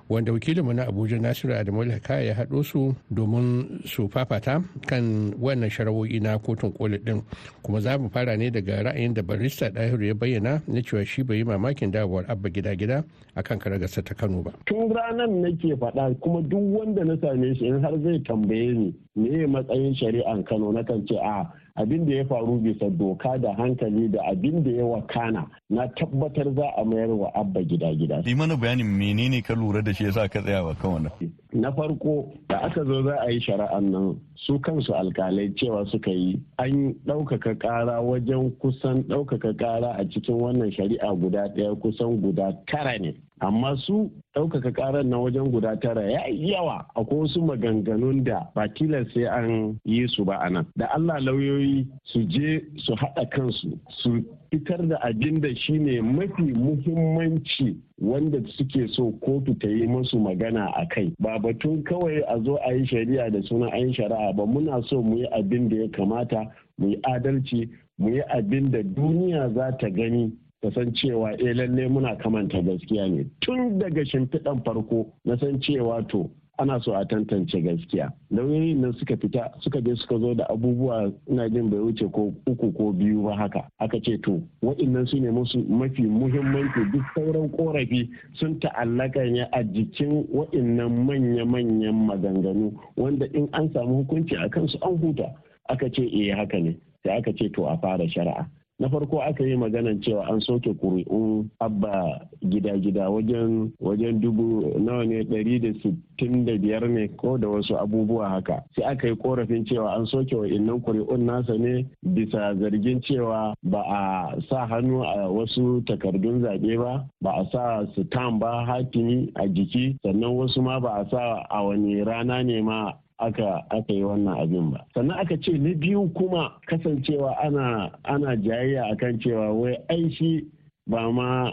Wanda 0.09 0.33
wakilinmu 0.33 0.73
na 0.73 0.87
abuja 0.87 1.19
nasiru 1.19 1.55
adamu 1.55 1.83
haka 1.91 2.21
ya 2.21 2.35
haɗo 2.35 2.63
su 2.65 2.95
domin 3.11 3.81
su 3.85 4.09
fafata 4.09 4.63
kan 4.87 5.35
wannan 5.41 5.71
sharawoyi 5.71 6.21
na 6.21 6.39
kotun 6.39 6.73
koli 6.73 6.99
din 6.99 7.23
kuma 7.63 7.81
za 7.81 7.99
mu 7.99 8.09
fara 8.11 8.37
ne 8.37 8.51
daga 8.51 8.83
ra'ayin 8.83 9.15
da 9.15 9.23
barista 9.23 9.69
ɗahiru 9.71 10.05
ya 10.07 10.15
bayyana 10.15 10.63
na 10.69 10.81
cewa 10.83 11.05
shi 11.05 11.23
bai 11.23 11.37
yi 11.39 11.45
mamakin 11.45 11.91
dawowar 11.91 12.25
abba 12.29 12.49
gida 12.51 12.75
gida 12.77 13.05
a 13.35 13.43
kan 13.43 13.59
karagarsa 13.59 14.03
ta 14.05 14.15
kano 14.15 14.43
ba. 14.43 14.53
Tun 14.67 14.89
ranar 14.95 15.29
nake 15.29 15.75
faɗa 15.77 16.15
kuma 16.21 16.43
duk 16.43 16.63
wanda 16.79 17.05
na 17.05 17.17
same 17.21 17.55
shi 17.55 17.67
in 17.67 17.83
har 17.83 17.99
zai 18.03 18.19
tambaye 18.23 18.73
ni 18.73 18.95
me 19.17 19.47
matsayin 19.47 19.95
shari'an 19.95 20.45
kano 20.45 20.73
na 20.73 20.83
kan 20.83 21.03
ce 21.07 21.17
a 21.19 21.45
abin 21.77 22.07
da 22.07 22.15
ya 22.15 22.25
faru 22.25 22.59
bisa 22.59 22.91
doka 22.91 23.39
da 23.39 23.55
hankali 23.55 24.09
da 24.09 24.19
abin 24.31 24.63
da 24.65 24.71
ya 24.71 24.85
wakana 24.85 25.47
na 25.71 25.87
tabbatar 25.89 26.55
za 26.55 26.69
a 26.77 26.85
mayar 26.85 27.09
wa 27.11 27.31
abba 27.35 27.63
gida 27.63 27.95
gida. 27.95 28.23
Yi 28.25 28.35
mana 28.35 28.57
bayanin 28.57 28.87
menene 28.87 29.43
ka 29.43 29.55
lura 29.55 29.83
da 29.83 29.93
shi 29.93 30.05
yasa 30.05 30.29
ka 30.29 30.41
tsaya 30.43 30.65
wa 30.65 30.75
kan. 30.75 31.11
Na 31.53 31.71
farko 31.73 32.33
da 32.49 32.59
aka 32.63 32.85
zo 32.85 33.03
za 33.03 33.17
a 33.21 33.31
yi 33.31 33.41
shari'an 33.41 33.91
nan 33.91 34.21
su 34.35 34.59
kansu 34.61 34.93
alkalai 34.95 35.53
cewa 35.57 35.87
suka 35.91 36.11
yi 36.11 36.41
an 36.59 36.95
ɗaukaka 37.07 37.55
ƙara 37.59 38.01
wajen 38.03 38.51
kusan 38.59 39.03
ɗaukaka 39.09 39.57
ƙara 39.57 39.97
a 39.99 40.05
cikin 40.09 40.35
wannan 40.41 40.73
shari'a 40.73 41.15
guda 41.17 41.49
ɗaya 41.55 41.75
kusan 41.81 42.21
guda 42.23 42.53
tara 42.67 42.99
ne. 42.99 43.15
Amma 43.41 43.77
su 43.77 44.11
ɗaukaka 44.35 44.73
ƙarar 44.73 45.05
na 45.05 45.19
wajen 45.19 45.51
guda 45.51 45.77
tara 45.81 46.03
ya 46.11 46.21
yawa. 46.29 46.87
Akwai 46.97 47.21
wasu 47.21 47.43
maganganun 47.43 48.25
da 48.25 48.49
ba 48.55 48.69
tilas 48.69 49.07
sai 49.15 49.25
an 49.25 49.79
yi 49.85 50.07
su 50.09 50.25
ba 50.25 50.37
a 50.41 50.51
nan. 50.51 50.67
Da 50.77 50.87
allah 50.95 51.21
lauyoyi 51.21 51.87
su 52.05 52.25
je 52.29 52.61
su 52.77 52.95
haɗa 52.95 53.29
kansu 53.31 53.79
su 53.89 54.25
fitar 54.51 54.87
da 54.89 54.97
abin 55.03 55.41
da 55.41 55.49
shine 55.55 56.01
mafi 56.03 56.53
muhimmanci 56.53 57.77
wanda 57.99 58.39
suke 58.57 58.89
so 58.89 59.13
kotu 59.25 59.59
ta 59.61 59.69
yi 59.69 59.87
musu 59.87 60.17
magana 60.19 60.73
a 60.77 60.87
kai. 60.89 61.13
Ba 61.21 61.39
batun 61.39 61.83
kawai 61.85 62.23
a 62.29 62.41
zo 62.43 62.57
a 62.67 62.73
yi 62.75 62.85
shari'a 62.87 63.31
da 63.33 63.41
sunan 63.43 63.73
an 63.73 63.93
shari'a 63.93 64.33
ba. 64.37 64.47
Muna 64.47 64.83
so 64.89 65.03
mu 65.03 65.17
yi 65.19 65.27
abin 65.37 65.69
da 65.69 65.77
ya 65.77 65.89
kamata 65.89 66.47
mu 66.79 66.89
yi 66.89 66.97
adalci 67.05 67.69
mu 67.99 68.09
yi 68.11 68.21
abin 68.35 68.71
da 68.71 68.83
duniya 68.83 69.49
za 69.55 69.77
ta 69.79 69.89
gani 69.91 70.33
ta 70.67 70.73
san 70.75 70.93
cewa 70.95 71.31
eh 71.39 71.55
lalle 71.55 71.89
muna 71.89 72.17
kamanta 72.17 72.59
gaskiya 72.63 73.07
ne. 73.09 73.25
Tun 73.41 73.79
daga 73.79 74.03
shimfiɗan 74.05 74.65
farko 74.65 75.07
na 75.25 75.37
san 75.39 75.61
cewa 75.61 76.03
to 76.09 76.29
ana 76.59 76.81
so 76.83 76.93
a 76.95 77.05
tantance 77.07 77.53
gaskiya. 77.55 78.11
Lauyoyin 78.33 78.81
nan 78.81 78.93
suka 78.99 79.17
fita 79.17 79.53
suka 79.63 79.81
je 79.81 79.95
suka 79.95 80.19
zo 80.19 80.35
da 80.35 80.45
abubuwa 80.51 81.13
ina 81.31 81.49
jin 81.49 81.71
bai 81.71 81.79
wuce 81.79 82.11
ko 82.13 82.35
uku 82.49 82.73
ko 82.73 82.93
biyu 82.93 83.23
ba 83.23 83.37
haka. 83.37 83.69
Aka 83.79 84.01
ce 84.03 84.19
to 84.23 84.43
waɗannan 84.63 85.07
su 85.07 85.21
ne 85.21 85.31
musu 85.31 85.63
mafi 85.69 86.03
muhimmanci. 86.03 86.91
Duk 86.93 87.05
sauran 87.15 87.49
korafi 87.55 88.11
sun 88.35 88.59
ta'allaka 88.61 89.23
ne 89.31 89.47
a 89.53 89.63
jikin 89.63 90.27
waɗannan 90.35 90.91
manya-manyan 91.07 91.95
maganganu 91.95 92.73
wanda 92.97 93.27
in 93.35 93.47
an 93.53 93.71
samu 93.73 94.03
hukunci 94.03 94.35
a 94.35 94.49
kansu 94.49 94.79
an 94.83 94.99
huta. 94.99 95.31
Aka 95.69 95.87
ce 95.95 96.03
eh 96.03 96.35
haka 96.35 96.59
ne. 96.59 96.75
Sai 97.05 97.19
aka 97.19 97.31
ce 97.39 97.47
to 97.55 97.67
a 97.67 97.79
fara 97.79 98.09
shari'a. 98.09 98.47
Na 98.79 98.89
farko 98.89 99.23
aka 99.23 99.45
yi 99.45 99.57
maganan 99.57 100.01
cewa 100.05 100.29
an 100.29 100.41
soke 100.41 100.75
kuri'un 100.77 101.49
abba 101.61 102.29
gida-gida 102.45 103.09
wajen 103.11 103.73
wajen 103.81 104.21
dubu 104.21 104.69
nawa 104.79 105.05
ne? 105.07 105.25
Ɗari 105.25 105.61
da 105.61 105.73
sittin 105.81 106.45
da 106.45 106.59
biyar 106.59 106.85
ne 106.89 107.09
ko 107.17 107.39
da 107.39 107.49
wasu 107.49 107.73
abubuwa 107.79 108.29
haka. 108.29 108.63
Sai 108.77 108.85
aka 108.85 109.09
yi 109.09 109.17
korafin 109.17 109.65
cewa 109.65 109.97
an 109.97 110.07
soke 110.07 110.35
wa'innan 110.37 110.81
kuri'un 110.85 111.25
nasa 111.25 111.57
ne 111.59 111.87
bisa 112.05 112.55
zargin 112.61 113.01
cewa 113.01 113.55
ba 113.65 113.81
a 113.81 114.03
sa 114.49 114.67
hannu 114.69 115.03
a 115.03 115.25
wasu 115.33 115.81
takardun 115.89 116.43
zaɓe 116.45 116.77
ba 116.79 117.05
ba 117.23 117.31
a 117.41 117.45
sa 117.53 117.87
sitam 117.97 118.39
ba 118.39 118.65
hatimi 118.67 119.33
a 119.41 119.49
jiki 119.49 119.97
sannan 120.05 120.37
wasu 120.37 120.61
ma 120.63 120.81
ba 120.81 121.01
a 121.01 121.03
sa 121.11 121.47
a 121.51 121.65
wani 121.65 122.05
rana 122.05 122.43
ne 122.45 122.61
ma 122.63 122.93
aka 123.19 123.65
aka 123.71 123.93
yi 123.93 124.05
wannan 124.05 124.37
abin 124.39 124.71
ba. 124.71 124.85
Sannan 124.95 125.19
aka 125.19 125.37
ce 125.41 125.53
na 125.59 125.75
biyu 125.75 126.09
kuma 126.15 126.61
kasancewa 126.69 127.37
ana 127.43 127.91
ana 128.05 128.37
jayayya 128.37 128.93
akan 128.93 129.21
cewa 129.21 129.53
wai 129.53 129.77
ai 129.91 130.11
shi 130.15 130.45
ba 130.87 131.11
ma 131.13 131.53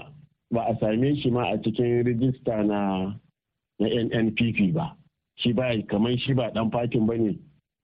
ba 0.51 0.61
a 0.67 0.75
same 0.79 1.15
shi 1.15 1.29
ma 1.31 1.49
a 1.53 1.57
cikin 1.57 2.03
rijista 2.05 2.63
na 2.65 3.13
na 3.79 3.87
NNPP 3.87 4.73
ba. 4.73 4.95
Shi 5.37 5.53
ba 5.53 5.71
kamar 5.87 6.17
shi 6.17 6.33
ba 6.33 6.51
dan 6.53 6.71
fatin 6.71 7.05
ba 7.07 7.17
ne 7.17 7.39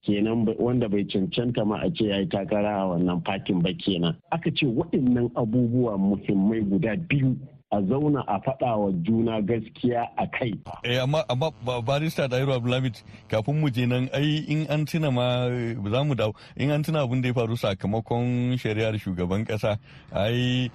kenan 0.06 0.46
wanda 0.60 0.90
bai 0.90 1.04
cancanta 1.08 1.66
ma 1.66 1.80
a 1.80 1.90
ce 1.92 2.08
ya 2.08 2.18
yi 2.20 2.28
takara 2.28 2.82
a 2.84 2.88
wannan 2.96 3.24
fatin 3.26 3.62
ba 3.62 3.72
kenan. 3.74 4.16
Aka 4.32 4.52
ce 4.52 4.66
waɗannan 4.68 5.32
abubuwa 5.36 5.98
muhimmai 5.98 6.62
guda 6.68 6.96
biyu 7.08 7.36
a 7.72 7.82
zauna 7.82 8.24
a 8.28 8.40
faɗa 8.40 8.76
wa 8.78 8.92
juna 8.92 9.42
gaskiya 9.42 10.08
a 10.18 10.26
kai. 10.28 10.54
Eh 10.84 10.98
amma 11.02 11.24
amma 11.30 11.52
barista 11.86 12.28
Dairu 12.28 12.54
Abdulhamid 12.54 12.98
kafin 13.30 13.60
mu 13.62 13.70
je 13.70 13.86
nan 13.86 14.10
ai 14.12 14.44
in 14.48 14.66
an 14.70 14.86
tuna 14.86 15.12
ma 15.12 15.46
za 15.92 16.04
mu 16.04 16.16
dawo. 16.16 16.34
In 16.58 16.72
an 16.72 16.82
tuna 16.82 17.06
abin 17.06 17.22
da 17.22 17.28
ya 17.28 17.34
faru 17.34 17.56
sakamakon 17.56 18.58
shari'ar 18.58 18.98
shugaban 18.98 19.46
kasa 19.48 19.78
ai 20.12 20.72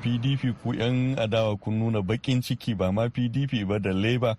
PDP 0.00 0.56
ku 0.62 0.72
yan 0.72 1.16
adawa 1.18 1.60
kun 1.60 1.78
nuna 1.78 2.00
bakin 2.02 2.40
ciki 2.40 2.74
ba 2.74 2.90
ma 2.92 3.08
PDP 3.08 3.68
ba 3.68 3.78
da 3.78 3.90
Labour 3.92 4.36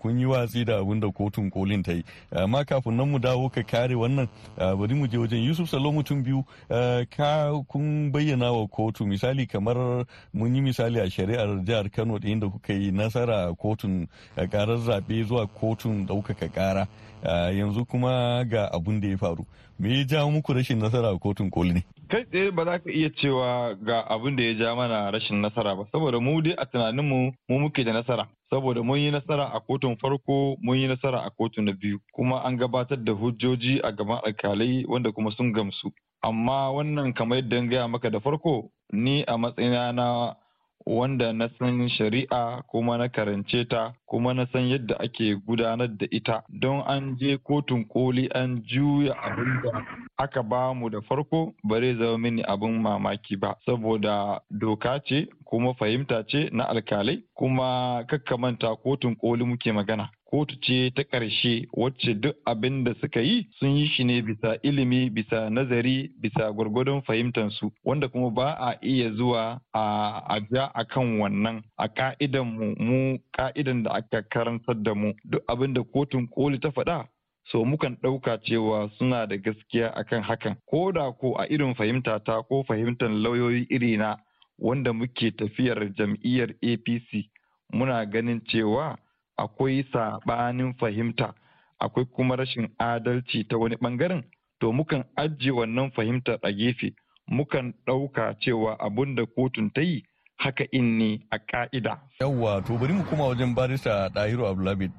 kun 0.00 0.18
yi 0.18 0.24
watsi 0.24 0.64
da 0.64 0.80
abin 0.80 1.00
da 1.00 1.08
kotun 1.12 1.50
kolin 1.50 1.82
ta 1.84 1.92
yi. 1.92 2.04
Amma 2.32 2.64
kafin 2.64 2.96
nan 2.96 3.10
mu 3.10 3.18
dawo 3.18 3.52
ka 3.52 3.60
kare 3.62 3.92
wannan 3.94 4.28
bari 4.56 4.94
mu 4.94 5.06
je 5.06 5.18
wajen 5.18 5.44
Yusuf 5.44 5.68
Salo 5.68 5.92
mutum 5.92 6.24
biyu. 6.24 6.42
Ka 7.10 7.52
kun 7.68 8.10
bayyana 8.10 8.50
wa 8.52 8.66
kotu 8.66 9.04
misali 9.04 9.46
kamar 9.46 10.06
mun 10.32 10.54
yi 10.54 10.69
misali 10.70 11.00
a 11.00 11.10
shari'ar 11.10 11.64
jihar 11.66 11.90
kano 11.90 12.18
da 12.18 12.28
inda 12.28 12.48
kuka 12.48 12.72
yi 12.72 12.90
nasara 12.92 13.52
kotun 13.58 14.06
karar 14.50 14.78
zaɓe 14.78 15.24
zuwa 15.26 15.46
kotun 15.46 16.06
ɗaukaka 16.06 16.48
ƙara. 16.54 16.86
Yanzu 17.52 17.84
kuma 17.86 18.44
ga 18.48 18.70
abun 18.72 19.00
da 19.00 19.08
ya 19.08 19.16
faru. 19.18 19.44
Me 19.78 19.98
ya 19.98 20.04
jawo 20.04 20.30
muku 20.30 20.52
rashin 20.54 20.78
nasara 20.78 21.08
a 21.10 21.18
kotun 21.18 21.50
koli 21.50 21.72
ne? 21.72 21.84
Kai 22.08 22.24
tsaye 22.24 22.50
ba 22.50 22.64
za 22.64 22.78
ka 22.78 22.90
iya 22.90 23.10
cewa 23.10 23.74
ga 23.82 24.00
abin 24.08 24.36
da 24.36 24.42
ya 24.42 24.54
ja 24.54 24.74
mana 24.74 25.10
rashin 25.10 25.40
nasara 25.40 25.76
ba 25.76 25.84
saboda 25.92 26.20
mu 26.20 26.42
dai 26.42 26.54
a 26.58 26.66
tunaninmu 26.66 27.32
mu 27.48 27.58
muke 27.58 27.84
da 27.84 27.92
nasara. 27.92 28.28
Saboda 28.50 28.82
mun 28.82 28.98
yi 28.98 29.10
nasara 29.10 29.50
a 29.54 29.60
kotun 29.60 29.96
farko 29.96 30.56
mun 30.62 30.76
yi 30.76 30.88
nasara 30.88 31.24
a 31.24 31.30
kotun 31.30 31.64
na 31.64 31.72
biyu 31.72 31.98
kuma 32.12 32.42
an 32.44 32.58
gabatar 32.58 32.98
da 33.04 33.12
hujjoji 33.12 33.80
a 33.82 33.92
gaban 33.92 34.20
alkalai 34.24 34.84
wanda 34.88 35.12
kuma 35.12 35.30
sun 35.32 35.52
gamsu. 35.52 35.92
Amma 36.22 36.70
wannan 36.72 37.12
kamar 37.14 37.38
yadda 37.38 37.68
gaya 37.68 37.88
maka 37.88 38.10
da 38.10 38.20
farko 38.20 38.70
ni 38.92 39.22
a 39.24 39.38
matsayina 39.38 39.92
na 39.94 40.34
wanda 40.86 41.32
na 41.32 41.48
san 41.58 41.88
shari'a 41.88 42.62
kuma 42.68 42.98
na 42.98 43.08
karance 43.08 43.64
ta 43.68 43.92
kuma 44.06 44.34
na 44.34 44.46
san 44.52 44.68
yadda 44.68 44.96
ake 45.00 45.36
gudanar 45.46 45.88
da 45.88 46.06
ita. 46.10 46.42
Don 46.48 46.82
an 46.86 47.16
je 47.18 47.36
kotun 47.38 47.84
koli 47.84 48.28
an 48.34 48.62
juya 48.66 49.14
abin 49.22 49.62
da 49.62 49.82
aka 50.18 50.42
ba 50.42 50.74
mu 50.74 50.90
da 50.90 51.00
farko 51.00 51.54
bare 51.64 51.94
zama 51.94 52.18
mini 52.18 52.42
abin 52.42 52.80
mamaki 52.80 53.36
ba. 53.36 53.56
Saboda 53.66 54.40
doka 54.50 55.00
ce 55.06 55.28
kuma 55.44 55.74
fahimta 55.74 56.22
ce 56.28 56.48
na 56.52 56.64
alkalai 56.64 57.22
kuma 57.34 58.04
kakkamanta 58.08 58.76
kotun 58.82 59.16
koli 59.16 59.44
muke 59.44 59.72
magana. 59.72 60.10
Kotu 60.30 60.54
ce 60.62 60.90
ta 60.94 61.02
ƙarshe 61.04 61.66
wacce 61.72 62.14
duk 62.20 62.36
abin 62.46 62.84
da 62.84 62.94
suka 63.00 63.20
yi 63.20 63.48
sun 63.58 63.76
yi 63.76 63.86
shi 63.88 64.04
ne 64.04 64.22
bisa 64.22 64.56
ilimi 64.62 65.10
bisa 65.10 65.50
nazari 65.50 66.10
bisa 66.20 66.52
gwargwadon 66.52 67.02
fahimtansu 67.02 67.72
wanda 67.84 68.08
kuma 68.08 68.30
ba 68.30 68.52
a 68.60 68.78
iya 68.82 69.10
zuwa 69.12 69.60
a 69.74 70.40
ja 70.50 70.70
a 70.74 70.84
kan 70.84 71.18
wannan 71.20 71.62
a 71.78 71.88
ka'idan 71.88 72.46
mu 72.46 72.74
mu 72.78 73.18
ka'idan 73.32 73.82
da 73.82 73.90
aka 73.90 74.22
karantar 74.22 74.82
da 74.82 74.94
mu. 74.94 75.12
Duk 75.24 75.42
abin 75.48 75.74
da 75.74 75.82
kotun 75.82 76.28
koli 76.28 76.58
ta 76.60 76.68
faɗa 76.70 77.06
so 77.50 77.64
mukan 77.64 77.96
ɗauka 78.02 78.38
cewa 78.44 78.90
suna 78.98 79.26
da 79.26 79.36
gaskiya 79.36 79.88
akan 79.96 80.22
hakan. 80.22 80.56
Ko 80.70 80.92
da 80.92 81.10
ko 81.12 81.34
a 81.38 81.46
irin 81.50 81.74
fahimta 81.74 82.20
ta 82.24 82.42
ko 82.42 82.62
fahimtar 82.68 83.10
lauyoyi 83.10 83.66
irina 83.70 84.16
wanda 84.58 84.92
muke 84.92 85.30
tafiyar 85.36 85.90
jam'iyyar 85.96 86.50
apc 86.62 87.26
muna 87.72 88.04
ganin 88.06 88.40
cewa 88.46 88.96
akwai 89.44 89.82
saɓanin 89.92 90.74
fahimta 90.78 91.34
akwai 91.80 92.04
kuma 92.04 92.36
rashin 92.36 92.68
adalci 92.78 93.44
ta 93.48 93.56
wani 93.56 93.76
ɓangaren 93.76 94.22
to 94.60 94.72
mukan 94.72 95.04
ajiye 95.16 95.50
wannan 95.52 95.90
fahimtar 95.90 96.38
a 96.42 96.50
gefe 96.52 96.92
mukan 97.28 97.72
ɗauka 97.86 98.34
cewa 98.40 98.76
abun 98.80 99.14
da 99.14 99.26
kotun 99.26 99.70
ta 99.72 99.80
yi 99.80 100.04
haka 100.36 100.64
in 100.72 100.98
ne 100.98 101.20
a 101.30 101.38
ka'ida. 101.38 102.00
Yawwa 102.20 102.62
to 102.66 102.76
bari 102.78 102.92
mu 102.92 103.04
kuma 103.04 103.24
wajen 103.28 103.54
barista 103.54 104.08
Dahiru 104.08 104.46
Abdulhamid 104.46 104.90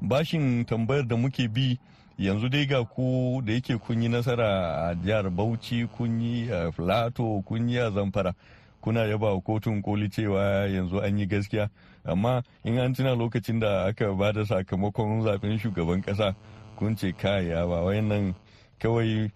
bashin 0.00 0.64
tambayar 0.64 1.06
da 1.06 1.16
muke 1.16 1.48
bi 1.48 1.78
yanzu 2.18 2.48
dai 2.48 2.66
ga 2.66 2.84
ku 2.84 3.40
da 3.44 3.52
yake 3.52 3.78
kun 3.78 4.02
yi 4.02 4.08
nasara 4.08 4.88
a 4.88 4.94
jihar 4.94 5.30
Bauchi 5.30 5.86
kun 5.96 6.20
yi 6.20 6.50
a 6.50 6.72
Filato 6.72 7.42
kun 7.44 7.68
yi 7.68 7.78
a 7.78 7.90
Zamfara. 7.90 8.34
Kuna 8.82 9.04
yaba 9.06 9.32
wa 9.34 9.40
kotun 9.40 9.82
koli 9.82 10.08
cewa 10.08 10.66
yanzu 10.68 10.98
an 11.00 11.18
yi 11.18 11.26
gaskiya. 11.26 11.70
Amma 12.04 12.42
in 12.64 12.78
an 12.78 12.92
tuna 12.94 13.14
lokacin 13.14 13.60
da 13.60 13.86
aka 13.86 14.12
ba 14.12 14.32
da 14.32 14.42
sakamakon 14.44 15.22
zaɓen 15.22 15.58
shugaban 15.58 16.02
kasa 16.04 16.34
kun 16.76 16.96
ce 16.96 17.12
kaya 17.12 17.64
ba 17.66 17.82
wayannan 17.86 18.34
kawai 18.80 19.30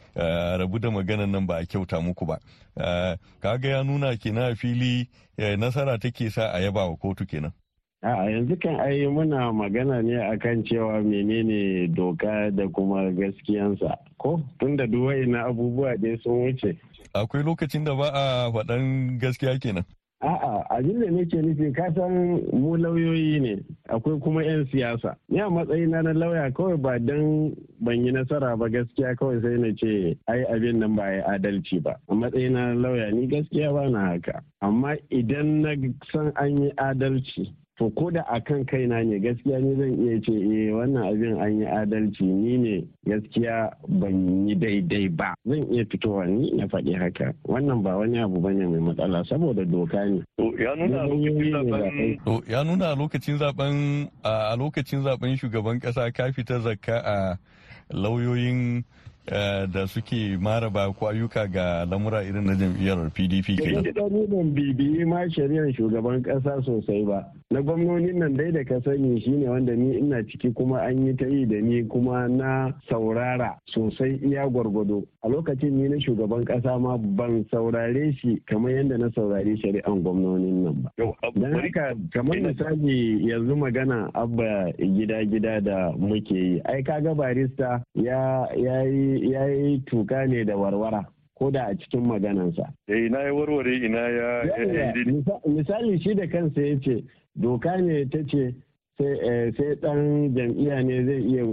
rabu 0.58 0.78
da 0.78 0.90
maganan 0.90 1.30
nan 1.30 1.46
ba 1.46 1.56
a 1.58 1.64
kyauta 1.66 2.00
muku 2.02 2.26
ba. 2.26 2.38
Kaga 3.40 3.68
ya 3.68 3.82
nuna 3.82 4.16
kina 4.16 4.54
fili 4.56 5.08
nasara 5.38 5.98
take 6.00 6.28
sa 6.30 6.50
a 6.52 6.58
yaba 6.60 6.90
wa 6.90 6.96
kotu 6.96 7.24
kenan. 7.26 7.52
A 8.14 8.30
yanzu 8.30 8.54
kan 8.62 8.78
ai 8.80 9.06
muna 9.10 9.52
magana 9.52 10.02
ne 10.02 10.14
akan 10.32 10.62
cewa 10.64 11.02
menene 11.02 11.88
doka 11.94 12.50
da 12.54 12.68
kuma 12.68 13.10
gaskiyansa 13.10 13.98
ko 14.18 14.40
tunda 14.60 14.86
duwai 14.86 15.26
na 15.26 15.46
abubuwa 15.50 15.96
dai 15.98 16.16
sun 16.22 16.32
wuce 16.46 16.78
akwai 17.14 17.42
lokacin 17.42 17.84
da 17.84 17.94
ba 17.94 18.08
a 18.14 18.50
faɗan 18.52 19.18
gaskiya 19.18 19.58
kenan. 19.58 19.84
A'a 20.20 20.64
abin 20.70 21.00
da 21.00 21.10
nake 21.10 21.36
nufi 21.42 21.72
ka 21.76 21.92
san 21.94 22.40
mu 22.52 22.76
lauyoyi 22.76 23.40
ne 23.40 23.54
akwai 23.88 24.18
kuma 24.20 24.42
'yan 24.44 24.64
siyasa. 24.72 25.16
Ni 25.28 25.40
a 25.40 25.50
matsayina 25.50 26.02
na 26.02 26.12
lauya 26.12 26.50
kawai 26.52 26.76
ba 26.80 26.98
dan 26.98 27.52
ban 27.80 28.04
yi 28.04 28.12
nasara 28.12 28.56
ba 28.56 28.68
gaskiya 28.68 29.14
kawai 29.16 29.40
sai 29.42 29.58
na 29.60 29.74
ce 29.76 30.16
ai 30.28 30.44
abin 30.48 30.78
nan 30.80 30.96
ba 30.96 31.10
ya 31.12 31.22
adalci 31.36 31.80
ba. 31.82 31.96
A 32.08 32.14
matsayina 32.14 32.72
na 32.72 32.80
lauya 32.88 33.10
ni 33.12 33.26
gaskiya 33.26 33.72
ba 33.72 33.88
na 33.90 34.00
haka. 34.16 34.40
Amma 34.60 34.96
idan 35.10 35.60
na 35.62 35.74
san 36.12 36.32
an 36.36 36.62
yi 36.64 36.70
adalci 36.76 37.52
to 37.78 37.90
ko 37.90 38.10
da 38.10 38.22
a 38.28 38.40
kan 38.40 38.64
kaina 38.64 39.04
ne 39.04 39.18
gaskiya 39.20 39.58
ni 39.60 39.74
zan 39.76 39.92
iya 40.00 40.16
ce 40.24 40.32
eh 40.32 40.72
wannan 40.72 41.04
abin 41.12 41.36
an 41.40 41.60
yi 41.60 41.66
adalci. 41.68 42.24
Ni 42.24 42.56
ne 42.56 42.74
gaskiya 43.06 43.68
ban 44.00 44.48
yi 44.48 44.54
daidai 44.56 45.08
ba. 45.12 45.34
Zan 45.46 45.68
iya 45.72 45.84
fitowa 45.84 46.24
ni 46.26 46.50
na 46.56 46.64
faɗi 46.66 46.96
haka. 46.96 47.34
Wannan 47.44 47.82
ba 47.84 47.96
wani 48.00 48.18
abu 48.18 48.40
ba 48.40 48.50
ne 48.52 48.64
mai 48.66 48.80
matsala 48.80 49.20
saboda 49.28 49.64
doka 49.64 50.04
ne. 50.08 50.24
Ya 52.48 52.64
nuna 52.64 52.86
a 52.92 52.96
lokacin 52.96 53.36
zaɓen 53.38 54.08
a 54.24 54.56
lokacin 54.56 55.02
zaɓen 55.04 55.36
shugaban 55.36 55.80
kasa 55.80 56.10
ka 56.12 56.32
fita 56.32 56.58
zakka 56.64 56.96
a 57.04 57.38
lauyoyin 57.92 58.84
da 59.26 59.86
suke 59.86 60.36
maraba 60.40 60.92
ko 60.94 61.08
ayyuka 61.08 61.46
ga 61.50 61.84
lamura 61.84 62.22
irin 62.22 62.44
na 62.46 62.54
jam'iyyar 62.54 63.10
pdp 63.10 63.58
kenan. 63.58 63.82
Ni 63.82 64.26
ban 64.26 64.54
bibiyi 64.54 65.04
ma 65.04 65.26
shari'ar 65.28 65.72
shugaban 65.74 66.22
kasa 66.22 66.62
sosai 66.62 67.02
ba. 67.04 67.26
Na 67.50 67.60
gwamnonin 67.62 68.18
nan 68.18 68.36
dai 68.36 68.50
da 68.52 68.62
ka 68.64 68.78
sani 68.84 69.20
shine 69.20 69.48
wanda 69.48 69.74
ni 69.74 69.98
ina 69.98 70.22
ciki 70.26 70.52
kuma 70.54 70.78
an 70.82 71.06
yi 71.06 71.14
ta 71.16 71.26
yi 71.26 71.46
da 71.46 71.60
ni 71.60 71.82
kuma 71.88 72.28
na 72.28 72.72
saurara 72.88 73.58
sosai 73.66 74.18
iya 74.22 74.46
gwargwado. 74.48 75.02
A 75.22 75.28
lokacin 75.28 75.74
ni 75.74 75.88
na 75.88 75.96
shugaban 76.00 76.44
kasa 76.44 76.78
ma 76.78 76.96
ban 76.98 77.44
saurare 77.50 78.12
shi 78.22 78.38
kamar 78.46 78.70
yadda 78.72 78.98
na 78.98 79.10
saurari 79.14 79.58
shari'an 79.58 80.02
gwamnonin 80.02 80.64
nan 80.64 80.82
ba. 80.82 80.90
Don 80.96 81.54
haka 81.54 81.94
kamar 82.12 82.38
misali 82.38 83.26
yanzu 83.28 83.56
magana 83.56 84.10
abba 84.14 84.70
gida-gida 84.78 85.60
da 85.60 85.92
muke 85.98 86.34
yi. 86.34 86.60
Ai 86.64 86.82
kaga 86.82 87.14
barista 87.14 87.82
ya 87.94 88.46
yi 88.54 89.15
ya 89.22 89.46
yi 89.46 89.80
tuka 89.86 90.26
ne 90.26 90.44
da 90.44 90.56
warwara 90.56 91.04
ko 91.34 91.50
da 91.50 91.66
a 91.66 91.74
cikin 91.76 92.06
maganansa. 92.06 92.72
Eh 92.88 93.06
ina 93.06 93.20
ya 93.22 93.34
warware 93.34 93.76
ina 93.76 93.98
ya 94.08 94.28
Misali 95.46 96.00
shi 96.00 96.14
da 96.14 96.26
kansa 96.26 96.60
ya 96.60 96.78
ce 96.80 97.04
doka 97.36 97.76
ne 97.76 98.08
ta 98.08 98.18
ce 98.26 98.54
sai 98.96 99.76
dan 99.82 100.32
jam'iyya 100.34 100.82
ne 100.82 101.04
zai 101.04 101.20
iya 101.28 101.44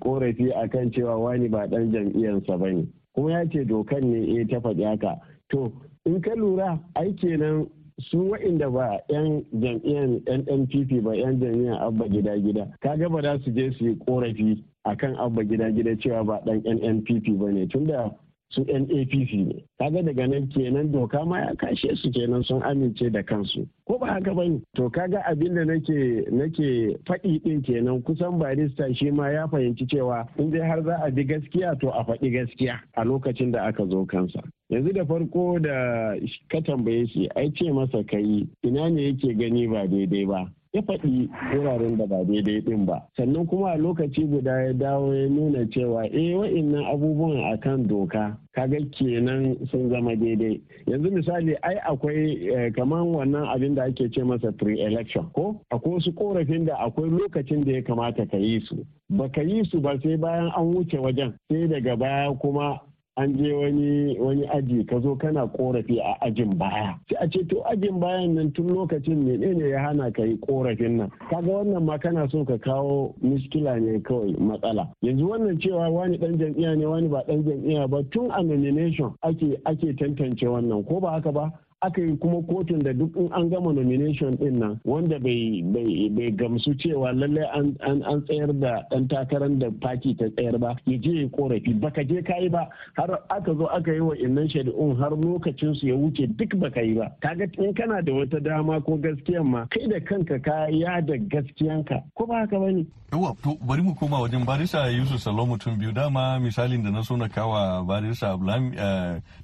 korafi 0.00 0.52
akan 0.52 0.90
cewa 0.92 1.16
wani 1.16 1.48
ba 1.48 1.66
dan 1.66 1.90
jam'iyyarsa 1.92 2.58
ba 2.58 2.68
ne. 2.70 2.84
Kuma 3.14 3.32
ya 3.32 3.44
ce 3.48 3.64
dokan 3.64 4.04
ne 4.04 4.40
eh 4.40 4.46
ta 4.48 4.60
faɗi 4.60 4.84
haka. 4.84 5.16
To 5.50 5.72
in 6.04 6.20
ka 6.20 6.34
lura 6.36 6.78
ai 6.96 7.12
kenan 7.14 7.66
su 8.00 8.28
wa'inda 8.30 8.68
ba 8.70 9.00
'yan 9.08 9.44
jam'iyyar 9.52 10.08
NNPP 10.28 11.00
ba 11.04 11.14
'yan 11.16 11.40
jam'iyyar 11.40 11.80
abba 11.82 12.08
gida 12.08 12.36
gida 12.38 12.68
kaga 12.80 13.08
ba 13.08 13.22
za 13.22 13.38
su 13.44 13.50
je 13.52 13.72
su 13.72 13.84
yi 13.88 13.96
korafi 14.06 14.64
akan 14.84 15.16
abba 15.16 15.44
gida 15.44 15.70
gida 15.70 15.96
cewa 15.96 16.24
ba 16.24 16.40
dan 16.46 16.62
NNPP 16.64 17.36
ba 17.38 17.52
ne 17.52 17.66
tunda 17.66 18.10
su 18.50 18.64
NAPC 18.66 19.32
ne. 19.46 19.62
Kaga 19.78 20.02
daga 20.02 20.26
nan 20.26 20.48
kenan 20.50 20.90
doka 20.90 21.24
ma 21.24 21.38
ya 21.38 21.54
kashe 21.54 21.94
su 21.96 22.10
kenan 22.10 22.42
sun 22.42 22.62
amince 22.62 23.06
da 23.12 23.22
kansu. 23.22 23.62
Ko 23.86 23.98
ba 23.98 24.06
haka 24.18 24.34
ba 24.34 24.42
ne? 24.48 24.58
To 24.74 24.90
kaga 24.90 25.22
abin 25.30 25.54
da 25.54 25.62
nake 25.64 26.26
nake 26.32 26.98
faɗi 27.06 27.42
din 27.44 27.62
kenan 27.62 28.02
kusan 28.02 28.38
barista 28.42 28.90
shi 28.96 29.10
ma 29.10 29.28
ya 29.30 29.46
fahimci 29.46 29.86
cewa 29.86 30.26
in 30.38 30.50
dai 30.50 30.66
har 30.66 30.82
za 30.82 30.98
a 31.06 31.10
bi 31.12 31.22
gaskiya 31.22 31.78
to 31.80 31.88
a 31.94 32.02
faɗi 32.04 32.32
gaskiya 32.32 32.80
a 32.96 33.04
lokacin 33.04 33.52
da 33.52 33.68
aka 33.70 33.86
zo 33.86 34.04
kansa. 34.04 34.42
Yanzu 34.72 34.94
da 34.94 35.04
farko 35.04 35.58
da 35.62 36.16
ka 36.50 36.58
tambaye 36.60 37.06
shi 37.06 37.28
ai 37.36 37.52
ce 37.54 37.70
masa 37.70 38.02
kai 38.02 38.48
ina 38.66 38.90
ne 38.90 39.12
yake 39.14 39.38
gani 39.38 39.66
ba 39.68 39.86
daidai 39.86 40.26
ba? 40.26 40.50
Ya 40.72 40.82
faɗi 40.82 41.28
wuraren 41.54 41.96
da 41.98 42.06
ba 42.06 42.24
daidai 42.24 42.60
ɗin 42.60 42.86
ba. 42.86 43.02
Sannan 43.16 43.46
kuma 43.46 43.70
a 43.72 43.76
lokaci 43.76 44.24
guda 44.24 44.62
ya 44.66 44.72
dawo 44.72 45.14
ya 45.14 45.28
nuna 45.28 45.66
cewa 45.70 46.06
eh 46.06 46.34
wa'innan 46.38 46.84
abubuwan 46.84 47.52
akan 47.54 47.88
doka 47.88 48.38
kaga 48.54 48.78
kenan 48.94 49.56
sun 49.70 49.90
zama 49.90 50.14
daidai. 50.16 50.60
Yanzu 50.86 51.10
misali 51.10 51.54
ai 51.62 51.76
akwai 51.90 52.70
kamar 52.74 53.02
wannan 53.02 53.48
abin 53.50 53.74
da 53.74 53.84
ake 53.84 54.10
ce 54.14 54.22
masa 54.22 54.52
pre-election 54.52 55.26
ko? 55.34 55.60
Akwai 55.72 55.94
wasu 55.98 56.12
korafin 56.14 56.66
da 56.66 56.76
akwai 56.78 57.10
lokacin 57.10 57.64
da 57.64 57.72
ya 57.72 57.82
kamata 57.82 58.26
ka 58.30 58.36
yi 58.36 58.60
su. 58.60 58.86
Baka 59.10 59.42
yi 59.42 59.64
su 59.64 59.80
ba 59.80 59.98
sai 60.02 60.16
bayan 60.16 60.52
an 60.56 60.70
wuce 60.74 60.94
wajen 60.98 61.34
sai 61.50 61.66
daga 61.66 61.96
baya 61.96 62.30
kuma 62.38 62.78
an 63.16 63.36
je 63.36 63.52
wani 63.52 64.18
wani 64.18 64.46
aji 64.48 64.84
ka 64.86 65.00
zo 65.00 65.16
kana 65.16 65.46
korafi 65.46 65.98
a 66.00 66.14
ajin 66.26 66.56
baya. 66.58 66.94
Sai 67.10 67.16
a 67.20 67.28
ce 67.28 67.44
to 67.48 67.62
ajin 67.70 68.00
bayan 68.00 68.34
nan 68.34 68.52
tun 68.52 68.68
lokacin 68.74 69.24
menene 69.24 69.68
ya 69.70 69.78
hana 69.82 70.10
ka 70.12 70.22
yi 70.22 70.36
korafin 70.38 70.96
nan? 70.96 71.10
Kaga 71.30 71.50
wannan 71.52 71.82
ma 71.84 71.98
kana 71.98 72.28
so 72.30 72.44
ka 72.44 72.56
kawo 72.58 73.14
miskila 73.22 73.80
ne 73.80 73.98
kawai 74.00 74.36
matsala. 74.38 74.88
Yanzu 75.02 75.26
wannan 75.28 75.60
cewa 75.60 75.90
wani 75.90 76.18
dan 76.18 76.38
jam'iyya 76.38 76.76
ne 76.78 76.86
wani 76.86 77.08
ba 77.08 77.22
dan 77.28 77.42
jam'iyya 77.44 77.88
ba 77.90 78.02
tun 78.12 78.30
a 78.30 78.42
nomination 78.42 79.14
ake 79.22 79.58
ake 79.66 79.96
tantance 79.98 80.42
wannan 80.46 80.86
ko 80.86 81.00
ba 81.00 81.10
haka 81.18 81.32
ba? 81.32 81.50
Aka 81.82 82.00
yi 82.02 82.16
kuma 82.16 82.42
kotun 82.42 82.82
da 82.84 82.92
duk 82.92 83.16
in 83.16 83.32
an 83.32 83.48
gama 83.48 83.72
nomination 83.72 84.36
ɗin 84.36 84.58
nan 84.58 84.80
wanda 84.84 85.18
bai 85.18 86.30
gamsu 86.36 86.74
cewa 86.76 87.12
lallai 87.12 87.48
an 87.80 88.20
tsayar 88.26 88.52
da 88.60 88.82
dan 88.90 89.08
takarar 89.08 89.48
da 89.58 89.70
faki 89.82 90.14
ta 90.18 90.26
tsayar 90.36 90.58
ba 90.60 90.76
ya 90.86 90.98
je 90.98 91.22
ya 91.24 91.28
korafi. 91.28 91.72
Baka 91.80 92.04
je 92.04 92.20
kayi 92.22 92.50
ba 92.52 92.68
har 92.96 93.08
aka 93.30 93.54
zo 93.56 93.64
aka 93.72 93.92
yi 93.94 94.00
wa 94.00 94.14
innan 94.14 94.48
shari'un 94.48 94.96
har 95.00 95.10
lokacin 95.16 95.72
su 95.74 95.86
ya 95.88 95.94
wuce 95.96 96.26
duk 96.36 96.52
baka 96.60 96.82
yi 96.84 96.94
ba. 97.00 97.08
Kaga 97.22 97.48
in 97.58 97.72
kana 97.74 98.02
da 98.02 98.12
wata 98.12 98.40
dama 98.44 98.80
ko 98.82 98.96
gaskiyan 99.00 99.46
ma 99.48 99.64
kai 99.72 99.88
da 99.88 100.00
kanka 100.04 100.36
ka 100.38 100.68
ya 100.68 101.00
da 101.00 101.16
gaskiyanka 101.16 102.04
ko 102.14 102.26
ba 102.26 102.44
haka 102.44 102.58
ba 102.60 102.70
ne 102.72 102.84
yawa 103.12 103.32
to 103.42 103.56
bari 103.66 103.82
mu 103.82 103.94
koma 103.96 104.20
wajen 104.20 104.44
barisa 104.44 104.84
yusuf 104.92 105.20
salo 105.22 105.46
mutum 105.46 105.78
biyu. 105.80 105.92
Dama 105.96 106.36
misalin 106.40 106.84
da 106.84 106.90
na 106.92 107.00
so 107.02 107.16
na 107.16 107.28
kawa 107.28 107.80
barisa 107.88 108.36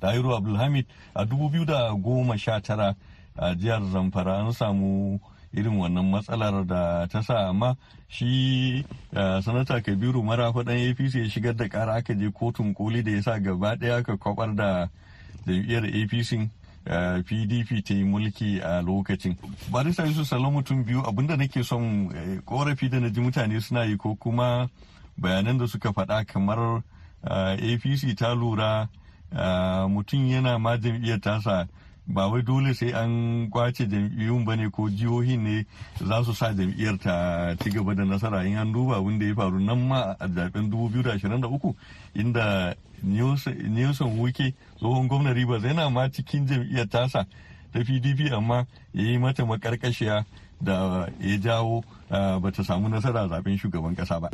Dahiru 0.00 0.36
abdulhamid 0.36 0.84
a 1.16 1.24
dubu 1.24 1.48
biyu 1.48 1.64
da 1.64 1.90
goma 1.96 2.25
sha 2.36 2.58
tara 2.60 2.96
a 3.38 3.54
jihar 3.54 3.82
zamfara. 3.92 4.42
An 4.42 4.52
samu 4.52 5.20
irin 5.56 5.78
wannan 5.78 6.10
matsalar 6.10 6.66
da 6.66 7.06
ta 7.06 7.20
sa 7.22 7.48
amma 7.48 7.76
shi 8.08 8.84
sanata 9.14 9.80
kabiru 9.80 10.22
marafa 10.22 10.64
dan 10.64 10.76
apc 10.76 11.14
ya 11.14 11.28
shigar 11.30 11.54
da 11.56 11.68
kara 11.68 11.94
aka 11.94 12.14
je 12.14 12.30
kotun 12.30 12.74
koli 12.74 13.02
da 13.02 13.10
ya 13.10 13.22
sa 13.22 13.38
gaba 13.38 13.76
ɗaya 13.76 13.96
aka 14.02 14.16
kwabar 14.16 14.54
da 14.54 14.88
jam'iyyar 15.46 15.84
apc 15.84 16.48
pdp 17.26 17.82
ta 17.84 17.94
yi 17.94 18.04
mulki 18.04 18.60
a 18.62 18.82
lokacin. 18.82 19.36
Barista 19.72 20.06
yusuf 20.06 20.26
salon 20.28 20.52
mutum 20.52 20.84
biyu 20.84 21.02
abin 21.08 21.26
da 21.26 21.36
nake 21.36 21.62
son 21.64 22.10
korafi 22.44 22.88
da 22.88 23.00
na 23.00 23.08
ji 23.10 23.20
mutane 23.20 23.60
suna 23.60 23.84
yi 23.84 23.96
ko 23.96 24.14
kuma 24.14 24.68
bayanan 25.18 25.58
da 25.58 25.66
suka 25.66 25.88
faɗa 25.92 26.24
kamar 26.26 26.82
apc 27.24 28.14
ta 28.18 28.34
lura 28.34 28.88
mutum 29.88 30.26
yana 30.28 30.58
ma 30.58 30.76
jam'iyyar 30.76 31.20
tasa 31.20 31.66
ba 32.06 32.28
wai 32.28 32.42
dole 32.42 32.74
sai 32.74 32.92
an 32.92 33.48
ƙwace 33.50 33.86
jam'iyyun 33.88 34.44
ba 34.44 34.54
ne 34.56 34.70
ko 34.70 34.88
jihohin 34.88 35.42
ne 35.42 35.66
za 35.98 36.22
su 36.24 36.32
sa 36.34 36.52
jam'iyyar 36.54 36.98
ta 36.98 37.54
ci 37.58 37.70
gaba 37.70 37.94
da 37.94 38.04
nasara 38.04 38.44
in 38.46 38.56
an 38.56 38.72
duba 38.72 38.96
abin 38.96 39.18
da 39.18 39.26
ya 39.26 39.34
faru 39.34 39.58
nan 39.58 39.88
ma 39.88 40.14
a 40.18 40.26
zaɓen 40.28 40.70
2023 40.70 41.74
inda 42.14 42.74
Nelson 43.02 44.16
Wuke 44.18 44.54
tsohon 44.78 45.08
gwamnan 45.08 45.34
Rivers 45.34 45.62
yana 45.64 45.90
ma 45.90 46.08
cikin 46.08 46.46
jam'iyyar 46.46 46.88
tasa 46.88 47.26
ta 47.72 47.80
PDP 47.80 48.32
amma 48.32 48.66
ya 48.94 49.02
yi 49.02 49.18
mata 49.18 49.44
makarkashiya 49.44 50.24
da 50.60 51.08
ya 51.20 51.36
jawo 51.38 51.82
ba 52.10 52.50
ta 52.52 52.62
samu 52.62 52.88
nasara 52.88 53.26
zaɓen 53.28 53.58
shugaban 53.58 53.96
kasa 53.96 54.20
ba. 54.20 54.30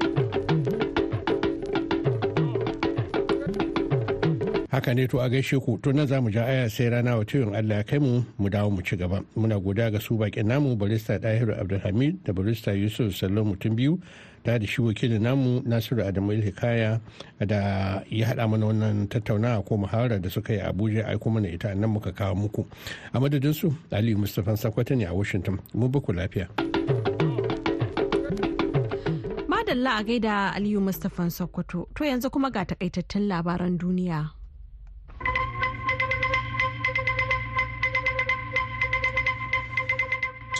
Haka 4.72 4.94
ne 4.94 5.06
to 5.06 5.20
a 5.20 5.28
gaishe 5.28 5.60
ku. 5.62 5.78
To 5.82 5.92
nan 5.92 6.06
za 6.06 6.20
mu 6.20 6.30
ja 6.30 6.44
aya 6.48 6.70
sai 6.70 6.88
rana 6.88 7.16
wa 7.16 7.24
tiyon 7.24 7.54
Allah 7.54 7.76
ya 7.76 7.82
kai 7.84 7.98
mu 7.98 8.24
mu 8.38 8.48
dawo 8.48 8.70
mu 8.72 8.80
ci 8.82 8.96
gaba. 8.96 9.20
Muna 9.36 9.60
goda 9.60 9.90
ga 9.90 10.00
su 10.00 10.16
bakin 10.16 10.48
namu 10.48 10.76
barista 10.76 11.18
Dahiru 11.20 11.52
Abdulhamid 11.60 12.24
da 12.24 12.32
barista 12.32 12.72
Yusuf 12.72 13.12
Sallo 13.14 13.44
mutum 13.44 13.76
biyu 13.76 14.00
da 14.44 14.56
da 14.58 14.66
shi 14.66 14.80
wakilin 14.80 15.20
namu 15.22 15.60
Nasiru 15.68 16.00
Adamu 16.02 16.32
Hikaya 16.42 17.00
da 17.46 18.02
ya 18.10 18.26
hada 18.26 18.48
mana 18.48 18.66
wannan 18.66 19.08
tattaunawa 19.08 19.62
ko 19.64 19.76
muhawara 19.76 20.18
da 20.18 20.30
suka 20.30 20.52
yi 20.54 20.58
a 20.60 20.72
Abuja 20.72 21.04
ai 21.06 21.18
kuma 21.18 21.40
na 21.40 21.48
ita 21.48 21.74
nan 21.74 21.90
muka 21.90 22.10
kawo 22.12 22.34
muku. 22.34 22.64
A 23.12 23.20
madadin 23.20 23.52
su 23.54 23.74
Aliyu 23.92 24.16
Mustapha 24.16 24.56
Sakwata 24.56 24.96
ne 24.96 25.04
a 25.04 25.12
Washington. 25.14 25.60
Mu 25.74 25.88
baku 25.88 26.12
lafiya. 26.16 26.48
Madalla 29.52 30.00
a 30.00 30.04
gaida 30.04 30.54
Aliyu 30.56 30.80
Mustapha 30.80 31.28
Sokoto. 31.30 31.88
To 31.94 32.04
yanzu 32.04 32.30
kuma 32.32 32.50
ga 32.50 32.64
takaitattun 32.64 33.28
labaran 33.28 33.76
duniya. 33.78 34.30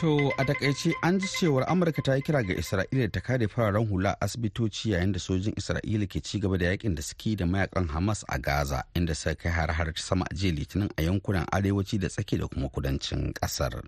To 0.03 0.33
a 0.37 0.43
taƙaice 0.45 0.93
an 1.05 1.21
ji 1.21 1.27
cewar 1.29 1.63
Amurka 1.69 2.03
ta 2.03 2.15
yi 2.19 2.23
kira 2.27 2.43
ga 2.43 2.55
Isra'ila 2.59 3.07
ta 3.13 3.21
kare 3.21 3.47
fararen 3.47 3.87
hula 3.89 4.17
asibitoci 4.21 4.91
yayin 4.91 5.13
da 5.13 5.21
sojin 5.23 5.55
Isra'ila 5.55 6.09
ke 6.11 6.19
ci 6.21 6.41
gaba 6.41 6.59
da 6.59 6.65
yaƙin 6.75 6.97
da 6.97 7.03
suke 7.03 7.37
da 7.39 7.45
mayaƙan 7.47 7.87
Hamas 7.89 8.25
a 8.29 8.37
Gaza 8.37 8.83
inda 8.97 9.15
suka 9.15 9.37
kai 9.37 9.51
har-har 9.53 9.93
sama 9.97 10.25
a 10.29 10.35
jiya 10.35 10.59
litinin 10.59 10.91
a 10.99 11.03
yankunan 11.03 11.47
arewaci 11.53 12.01
da 12.01 12.09
tsaki 12.09 12.37
da 12.39 12.49
kuma 12.49 12.69
kudancin 12.69 13.33
ƙasar. 13.35 13.81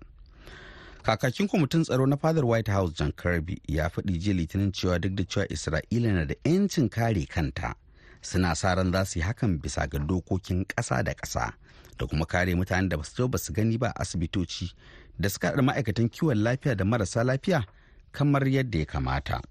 Kakakin 1.03 1.49
kwamitin 1.51 1.83
tsaro 1.83 2.05
na 2.07 2.15
fadar 2.15 2.45
White 2.47 2.69
House 2.69 2.93
John 2.93 3.11
Kirby 3.11 3.59
ya 3.67 3.89
faɗi 3.89 4.15
jiya 4.17 4.35
litinin 4.39 4.71
cewa 4.71 5.01
duk 5.01 5.15
da 5.15 5.23
cewa 5.23 5.47
Isra'ila 5.51 6.13
na 6.13 6.23
da 6.23 6.35
'yancin 6.45 6.89
kare 6.89 7.25
kanta 7.27 7.75
suna 8.21 8.55
sa 8.55 8.73
ran 8.73 8.89
za 8.93 9.03
su 9.03 9.19
yi 9.19 9.25
hakan 9.25 9.59
bisa 9.59 9.83
ga 9.89 9.99
dokokin 9.99 10.63
ƙasa 10.65 11.03
da 11.03 11.11
ƙasa 11.13 11.51
da 11.97 12.07
kuma 12.07 12.25
kare 12.25 12.55
mutanen 12.55 12.87
da 12.89 12.97
ba 12.97 13.03
su 13.37 13.53
gani 13.53 13.77
ba 13.77 13.91
asibitoci 13.99 14.71
da 15.19 15.29
suka 15.29 15.47
haɗa 15.51 15.61
ma'aikatan 15.61 16.09
kiwon 16.09 16.37
lafiya 16.43 16.75
da 16.75 16.85
marasa 16.85 17.23
lafiya 17.23 17.65
kamar 18.11 18.43
yadda 18.47 18.79
ya 18.79 18.85
kamata. 18.85 19.41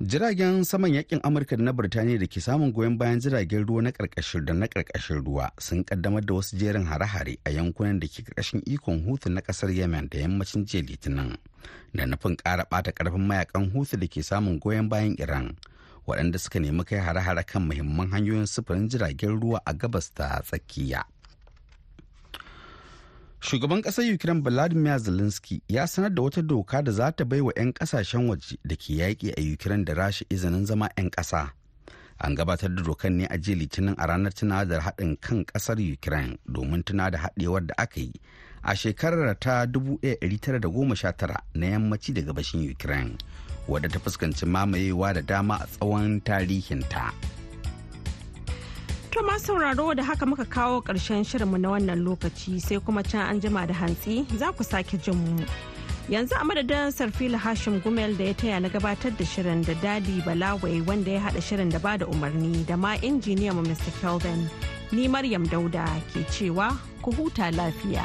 Jiragen 0.00 0.64
saman 0.64 0.92
yaƙin 0.92 1.20
Amurka 1.24 1.56
da 1.56 1.64
na 1.64 1.72
Birtaniya 1.72 2.18
da 2.20 2.26
ke 2.28 2.36
samun 2.40 2.68
goyon 2.72 2.98
bayan 2.98 3.16
jiragen 3.20 3.64
ruwa 3.66 3.82
na 3.82 3.90
ƙarƙashin 3.96 4.44
da 4.44 4.52
na 4.52 4.66
ƙarƙashin 4.68 5.24
ruwa 5.24 5.48
sun 5.58 5.84
kaddamar 5.84 6.20
da 6.20 6.34
wasu 6.34 6.56
jerin 6.58 6.84
hare-hare 6.84 7.38
a 7.46 7.50
yankunan 7.50 7.98
da 7.98 8.06
ke 8.06 8.20
ƙarƙashin 8.22 8.60
ikon 8.68 9.04
Hutu 9.08 9.30
na 9.32 9.40
ƙasar 9.40 9.72
Yemen 9.72 10.08
da 10.12 10.18
yammacin 10.18 10.66
jiya 10.68 10.84
Litinin 10.84 11.36
da 11.94 12.04
nufin 12.04 12.36
ƙara 12.36 12.68
ɓata 12.68 12.92
ƙarfin 12.92 13.24
mayaƙan 13.26 13.72
Hutu 13.72 13.96
da 13.96 14.06
ke 14.06 14.20
samun 14.22 14.60
goyon 14.60 14.88
bayan 14.90 15.16
Iran 15.18 15.56
waɗanda 16.06 16.38
suka 16.38 16.60
nemi 16.60 16.84
kai 16.84 16.98
hare-hare 17.00 17.42
kan 17.46 17.62
muhimman 17.66 18.10
hanyoyin 18.12 18.44
sufurin 18.46 18.90
jiragen 18.92 19.40
ruwa 19.40 19.60
a 19.66 19.72
gabas 19.72 20.12
ta 20.14 20.42
tsakiya. 20.44 21.04
Shugaban 23.40 23.82
ƙasar 23.82 24.04
Ukraine 24.14 24.40
Vladimir 24.42 24.98
Zelensky 24.98 25.62
ya 25.68 25.86
sanar 25.86 26.14
da 26.14 26.22
wata 26.22 26.42
doka 26.42 26.82
da 26.82 26.92
za 26.92 27.10
ta 27.12 27.24
bai 27.24 27.40
wa 27.40 27.52
'yan 27.56 27.72
ƙasashen 27.72 28.28
waje 28.28 28.56
da 28.64 28.74
ke 28.76 28.94
yaƙi 28.96 29.32
a 29.36 29.52
Ukraine 29.52 29.84
da 29.84 29.94
rasha 29.94 30.24
izinin 30.30 30.66
zama 30.66 30.88
'yan 30.96 31.10
ƙasa. 31.10 31.50
An 32.18 32.34
gabatar 32.34 32.74
da 32.74 32.82
dokar 32.82 33.10
ne 33.12 33.26
a 33.26 33.36
jiya 33.38 33.56
Litinin 33.58 33.94
a 33.98 34.06
ranar 34.06 34.32
tunawa 34.32 34.64
da 34.68 34.80
haɗin 34.80 35.20
kan 35.20 35.44
ƙasar 35.44 35.78
Ukraine 35.92 36.38
domin 36.48 36.82
tuna 36.84 37.10
da 37.10 37.18
haɗewar 37.18 37.66
da 37.66 37.74
aka 37.78 38.00
yi 38.00 38.12
a 38.64 38.74
shekarar 38.74 39.38
ta 39.38 39.66
1919 39.66 41.36
na 41.54 41.66
yammaci 41.66 42.14
da 42.14 42.22
gabashin 42.22 42.70
Ukraine, 42.72 43.18
wadda 43.68 43.88
ta 43.92 43.98
fuskanci 43.98 44.46
mamayewa 44.46 45.12
da 45.14 45.20
dama 45.20 45.60
a 45.62 45.66
tsawon 45.66 46.20
tarihinta. 46.24 47.12
To 49.16 49.22
ma 49.22 49.38
sauraro 49.38 49.94
da 49.96 50.02
haka 50.04 50.26
muka 50.26 50.44
kawo 50.44 50.82
ƙarshen 50.84 51.24
shirinmu 51.24 51.56
na 51.58 51.70
wannan 51.70 52.04
lokaci 52.04 52.60
sai 52.60 52.76
kuma 52.80 53.02
can 53.02 53.20
an 53.30 53.40
jima 53.40 53.66
da 53.66 53.72
hantsi 53.72 54.26
za 54.36 54.52
ku 54.52 54.62
sake 54.62 55.00
jin 55.02 55.16
mu. 55.16 55.40
yanzu 56.10 56.36
a 56.36 56.44
madadin 56.44 56.92
sarfila 56.92 57.38
hashim 57.40 57.80
gumel 57.80 58.14
da 58.18 58.24
ya 58.24 58.34
taya 58.34 58.60
na 58.60 58.68
gabatar 58.68 59.16
da 59.16 59.24
shirin 59.24 59.64
da 59.64 59.72
daɗi 59.80 60.20
balawai 60.22 60.84
wanda 60.86 61.10
ya 61.12 61.20
hada 61.20 61.40
shirin 61.40 61.70
da 61.72 61.78
ba 61.78 61.96
da 61.96 62.04
umarni 62.04 62.66
da 62.66 62.76
ma 62.76 62.92
injiniya 62.96 63.54
mu 63.54 63.62
mr 63.62 63.88
kelvin 64.02 64.50
ni 64.92 65.08
maryam 65.08 65.48
dauda 65.48 65.88
ke 66.12 66.20
cewa 66.28 66.76
ku 67.00 67.10
huta 67.10 67.48
lafiya. 67.56 68.04